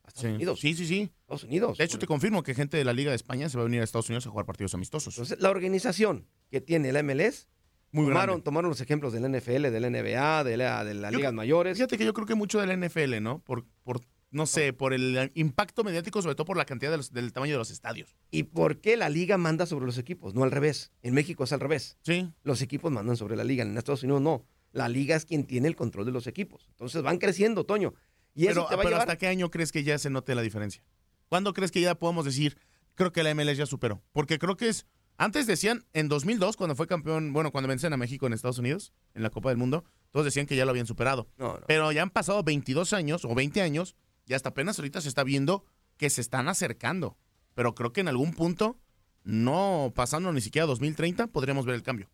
A 0.05 0.09
Estados 0.09 0.21
Sí. 0.31 0.35
Unidos. 0.35 0.61
sí, 0.61 0.75
sí, 0.75 0.87
sí. 0.87 1.13
Estados 1.23 1.45
Unidos. 1.45 1.79
De 1.79 1.85
hecho, 1.85 1.99
te 1.99 2.07
confirmo 2.07 2.43
que 2.43 2.55
gente 2.55 2.77
de 2.77 2.85
la 2.85 2.93
Liga 2.93 3.11
de 3.11 3.17
España 3.17 3.49
se 3.49 3.57
va 3.57 3.63
a 3.63 3.65
venir 3.65 3.81
a 3.81 3.85
Estados 3.85 4.09
Unidos 4.09 4.27
a 4.27 4.31
jugar 4.31 4.47
partidos 4.47 4.75
amistosos. 4.75 5.15
Entonces, 5.15 5.41
la 5.41 5.51
organización 5.51 6.27
que 6.51 6.61
tiene 6.61 6.93
la 6.93 7.03
MLS, 7.03 7.49
Muy 7.93 8.07
tomaron, 8.07 8.27
grande. 8.35 8.45
tomaron 8.45 8.69
los 8.71 8.81
ejemplos 8.81 9.13
del 9.13 9.25
NFL, 9.31 9.71
del 9.71 9.85
NBA, 9.91 10.45
de 10.45 10.57
la, 10.57 10.85
de 10.85 10.95
las 10.95 11.13
ligas 11.13 11.33
mayores. 11.33 11.77
Fíjate 11.79 11.99
que 11.99 12.05
yo 12.05 12.13
creo 12.15 12.27
que 12.27 12.35
mucho 12.35 12.61
de 12.61 12.67
la 12.67 12.75
NFL, 12.77 13.21
¿no? 13.21 13.41
Por, 13.41 13.65
por 13.83 14.01
no 14.33 14.47
sé, 14.47 14.73
por 14.73 14.93
el 14.95 15.31
impacto 15.35 15.85
mediático, 15.85 16.21
sobre 16.23 16.35
todo 16.35 16.47
por 16.47 16.57
la 16.57 16.65
cantidad 16.65 16.91
de 16.91 16.97
los- 16.97 17.13
del 17.13 17.33
tamaño 17.33 17.53
de 17.53 17.59
los 17.59 17.71
estadios. 17.71 18.17
¿Y 18.31 18.43
por 18.45 18.81
qué 18.81 18.97
la 18.97 19.09
liga 19.09 19.39
manda 19.39 19.67
sobre 19.67 19.87
los 19.87 19.99
equipos? 19.99 20.35
No 20.35 20.43
al 20.43 20.51
revés. 20.51 20.91
En 21.03 21.15
México 21.15 21.45
es 21.45 21.53
al 21.53 21.61
revés. 21.61 21.99
Sí. 22.03 22.29
Los 22.43 22.61
equipos 22.63 22.91
mandan 22.91 23.17
sobre 23.17 23.37
la 23.37 23.45
liga. 23.45 23.63
En 23.63 23.77
Estados 23.79 24.03
Unidos 24.03 24.21
no. 24.23 24.45
La 24.73 24.89
liga 24.89 25.15
es 25.17 25.25
quien 25.27 25.45
tiene 25.45 25.69
el 25.69 25.77
control 25.77 26.07
de 26.07 26.13
los 26.13 26.27
equipos. 26.27 26.67
Entonces 26.71 27.03
van 27.03 27.19
creciendo, 27.19 27.65
Toño. 27.65 27.95
Y 28.35 28.47
eso 28.47 28.55
Pero, 28.55 28.67
te 28.69 28.75
va 28.77 28.81
a 28.81 28.85
pero 28.85 28.89
llevar... 28.89 29.01
¿hasta 29.03 29.19
qué 29.19 29.27
año 29.29 29.51
crees 29.51 29.71
que 29.71 29.85
ya 29.85 29.99
se 29.99 30.09
note 30.09 30.35
la 30.35 30.41
diferencia? 30.43 30.83
¿Cuándo 31.29 31.53
crees 31.53 31.71
que 31.71 31.83
ya 31.83 31.95
podemos 31.95 32.25
decir, 32.25 32.57
creo 32.95 33.13
que 33.13 33.23
la 33.23 33.31
MLS 33.35 33.59
ya 33.59 33.67
superó? 33.67 34.03
Porque 34.13 34.39
creo 34.39 34.57
que 34.57 34.69
es, 34.69 34.87
antes 35.19 35.47
decían, 35.47 35.85
en 35.93 36.09
2002, 36.09 36.57
cuando 36.57 36.75
fue 36.75 36.87
campeón, 36.87 37.35
bueno, 37.35 37.53
cuando 37.53 37.69
vencen 37.69 37.93
a 37.93 37.99
México 37.99 38.27
en 38.27 38.33
Estados 38.33 38.59
Unidos, 38.59 38.95
en 39.15 39.23
la 39.23 39.29
Copa 39.29 39.51
del 39.51 39.59
Mundo, 39.59 39.85
todos 40.11 40.25
decían 40.25 40.47
que 40.47 40.57
ya 40.57 40.65
lo 40.65 40.71
habían 40.71 40.87
superado. 40.87 41.29
No, 41.37 41.55
no. 41.59 41.67
Pero 41.67 41.93
ya 41.93 42.01
han 42.01 42.09
pasado 42.11 42.43
22 42.43 42.95
años 42.95 43.27
o 43.27 43.35
20 43.35 43.61
años 43.61 43.95
y 44.27 44.35
hasta 44.35 44.51
apenas 44.51 44.79
ahorita 44.79 45.01
se 45.01 45.09
está 45.09 45.25
viendo 45.25 45.65
que 45.97 46.11
se 46.11 46.21
están 46.21 46.49
acercando. 46.49 47.17
Pero 47.55 47.75
creo 47.75 47.93
que 47.93 48.01
en 48.01 48.09
algún 48.09 48.33
punto, 48.33 48.79
no 49.25 49.93
pasando 49.95 50.33
ni 50.33 50.41
siquiera 50.41 50.67
2030, 50.67 51.27
podríamos 51.29 51.67
ver 51.67 51.75
el 51.75 51.83
cambio. 51.83 52.09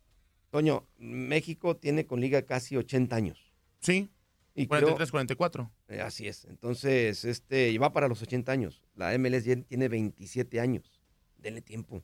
Toño, 0.49 0.87
México 0.97 1.77
tiene 1.77 2.05
con 2.05 2.19
liga 2.21 2.41
casi 2.43 2.75
80 2.75 3.15
años. 3.15 3.53
Sí, 3.79 4.09
Y 4.55 4.67
creo- 4.67 4.81
43, 4.81 5.11
44. 5.11 5.71
Eh, 5.87 6.01
así 6.01 6.27
es. 6.27 6.45
Entonces, 6.45 7.23
este, 7.23 7.77
va 7.77 7.93
para 7.93 8.07
los 8.07 8.21
80 8.21 8.51
años. 8.51 8.81
La 8.95 9.13
MLS 9.17 9.43
tiene 9.67 9.87
27 9.87 10.59
años. 10.59 10.99
Denle 11.37 11.61
tiempo. 11.61 12.03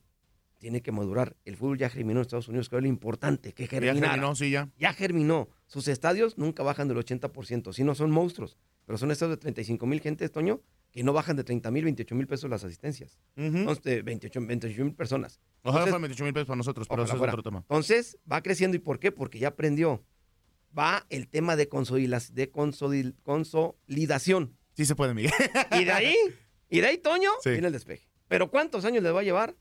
Tiene 0.57 0.81
que 0.81 0.91
madurar. 0.91 1.35
El 1.45 1.57
fútbol 1.57 1.77
ya 1.77 1.89
germinó 1.89 2.19
en 2.19 2.21
Estados 2.23 2.47
Unidos, 2.47 2.69
que 2.69 2.75
es 2.77 2.81
lo 2.81 2.87
importante, 2.87 3.53
que 3.53 3.63
Ya 3.63 3.69
germinara. 3.69 4.13
terminó, 4.13 4.35
sí, 4.35 4.49
ya. 4.51 4.69
Ya 4.77 4.93
germinó. 4.93 5.49
Sus 5.67 5.87
estadios 5.87 6.37
nunca 6.37 6.63
bajan 6.63 6.87
del 6.87 6.97
80%. 6.97 7.73
Si 7.73 7.83
no 7.83 7.93
son 7.95 8.11
monstruos, 8.11 8.57
pero 8.85 8.97
son 8.97 9.11
estadios 9.11 9.37
de 9.37 9.41
35 9.41 9.85
mil 9.85 9.99
gentes, 10.01 10.31
Toño, 10.31 10.61
que 10.91 11.03
no 11.03 11.11
bajan 11.13 11.35
de 11.35 11.43
30 11.43 11.69
mil, 11.71 11.83
28 11.83 12.15
mil 12.15 12.25
pesos 12.27 12.49
las 12.49 12.63
asistencias. 12.63 13.19
Ujú. 13.35 13.45
Entonces, 13.57 13.83
de 13.83 14.01
28 14.01 14.39
mil 14.41 14.93
personas. 14.95 15.39
Ojalá 15.61 15.83
Entonces, 15.83 15.83
fueran 15.91 16.01
28 16.03 16.23
mil 16.23 16.33
pesos 16.33 16.47
para 16.47 16.57
nosotros, 16.57 16.87
pero 16.87 17.03
eso 17.03 17.15
es 17.15 17.21
otro 17.21 17.43
tema. 17.43 17.59
Entonces, 17.59 18.17
va 18.31 18.41
creciendo. 18.41 18.77
¿Y 18.77 18.79
por 18.79 18.99
qué? 18.99 19.11
Porque 19.11 19.37
ya 19.39 19.49
aprendió 19.49 20.03
va 20.77 21.05
el 21.09 21.27
tema 21.27 21.55
de. 21.55 21.63
De 21.65 22.51
consolid- 22.51 23.15
consolidación. 23.23 24.57
Sí 24.73 24.85
se 24.85 24.95
puede, 24.95 25.13
Miguel. 25.13 25.31
Y 25.71 25.83
de 25.85 25.91
ahí, 25.91 26.15
y 26.69 26.81
de 26.81 26.87
ahí, 26.87 26.97
Toño, 26.97 27.29
Sí. 27.43 27.49
viene 27.51 27.67
el 27.67 27.73
despeje. 27.73 28.09
Pero 28.27 28.49
¿cuántos 28.49 28.85
años 28.85 29.03
le 29.03 29.11
va 29.11 29.21
a 29.21 29.23
llevar? 29.23 29.55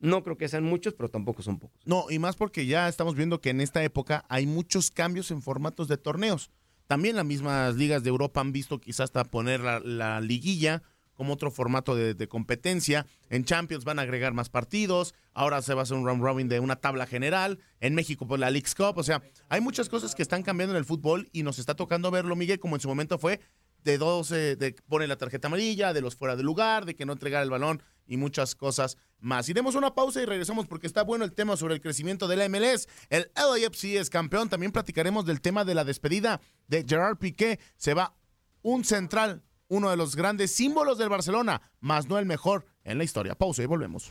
No 0.00 0.22
creo 0.22 0.36
que 0.36 0.48
sean 0.48 0.64
muchos, 0.64 0.94
pero 0.94 1.08
tampoco 1.08 1.42
son 1.42 1.58
pocos. 1.58 1.80
No, 1.84 2.06
y 2.10 2.18
más 2.18 2.36
porque 2.36 2.66
ya 2.66 2.88
estamos 2.88 3.14
viendo 3.14 3.40
que 3.40 3.50
en 3.50 3.60
esta 3.60 3.82
época 3.82 4.24
hay 4.28 4.46
muchos 4.46 4.90
cambios 4.90 5.30
en 5.30 5.42
formatos 5.42 5.88
de 5.88 5.96
torneos. 5.96 6.50
También 6.86 7.16
las 7.16 7.24
mismas 7.24 7.76
ligas 7.76 8.02
de 8.02 8.10
Europa 8.10 8.40
han 8.40 8.52
visto 8.52 8.78
quizás 8.80 9.04
hasta 9.04 9.24
poner 9.24 9.60
la, 9.60 9.80
la 9.80 10.20
liguilla 10.20 10.82
como 11.14 11.32
otro 11.32 11.50
formato 11.50 11.94
de, 11.94 12.14
de 12.14 12.28
competencia. 12.28 13.06
En 13.30 13.44
Champions 13.44 13.84
van 13.84 13.98
a 13.98 14.02
agregar 14.02 14.34
más 14.34 14.48
partidos. 14.50 15.14
Ahora 15.32 15.62
se 15.62 15.72
va 15.74 15.80
a 15.80 15.82
hacer 15.84 15.96
un 15.96 16.04
round 16.04 16.22
robin 16.22 16.48
de 16.48 16.60
una 16.60 16.76
tabla 16.76 17.06
general. 17.06 17.60
En 17.80 17.94
México, 17.94 18.26
pues 18.26 18.40
la 18.40 18.50
League's 18.50 18.74
Cup. 18.74 18.98
O 18.98 19.02
sea, 19.02 19.22
hay 19.48 19.60
muchas 19.60 19.88
cosas 19.88 20.14
que 20.14 20.22
están 20.22 20.42
cambiando 20.42 20.74
en 20.74 20.78
el 20.78 20.84
fútbol 20.84 21.28
y 21.32 21.42
nos 21.42 21.58
está 21.58 21.74
tocando 21.74 22.10
verlo, 22.10 22.36
Miguel, 22.36 22.58
como 22.58 22.76
en 22.76 22.80
su 22.80 22.88
momento 22.88 23.18
fue 23.18 23.40
de 23.84 23.98
dos, 23.98 24.30
eh, 24.32 24.56
de 24.56 24.74
pone 24.88 25.06
la 25.06 25.16
tarjeta 25.16 25.48
amarilla, 25.48 25.92
de 25.92 26.00
los 26.00 26.16
fuera 26.16 26.36
de 26.36 26.42
lugar, 26.42 26.86
de 26.86 26.96
que 26.96 27.06
no 27.06 27.12
entregar 27.12 27.42
el 27.42 27.50
balón 27.50 27.82
y 28.06 28.16
muchas 28.16 28.54
cosas 28.54 28.96
más. 29.20 29.48
Iremos 29.48 29.74
una 29.74 29.94
pausa 29.94 30.22
y 30.22 30.26
regresamos 30.26 30.66
porque 30.66 30.86
está 30.86 31.02
bueno 31.02 31.24
el 31.24 31.32
tema 31.32 31.56
sobre 31.56 31.74
el 31.74 31.80
crecimiento 31.80 32.26
de 32.28 32.36
la 32.36 32.48
MLS. 32.48 32.88
El 33.10 33.30
LAFC 33.34 33.96
es 33.96 34.10
campeón. 34.10 34.48
También 34.48 34.72
platicaremos 34.72 35.24
del 35.26 35.40
tema 35.40 35.64
de 35.64 35.74
la 35.74 35.84
despedida 35.84 36.40
de 36.66 36.84
Gerard 36.86 37.18
Piqué. 37.18 37.60
Se 37.76 37.94
va 37.94 38.16
un 38.62 38.84
central, 38.84 39.42
uno 39.68 39.90
de 39.90 39.96
los 39.96 40.16
grandes 40.16 40.54
símbolos 40.54 40.98
del 40.98 41.08
Barcelona, 41.08 41.60
más 41.80 42.08
no 42.08 42.18
el 42.18 42.26
mejor 42.26 42.66
en 42.84 42.98
la 42.98 43.04
historia. 43.04 43.34
Pausa 43.34 43.62
y 43.62 43.66
volvemos. 43.66 44.10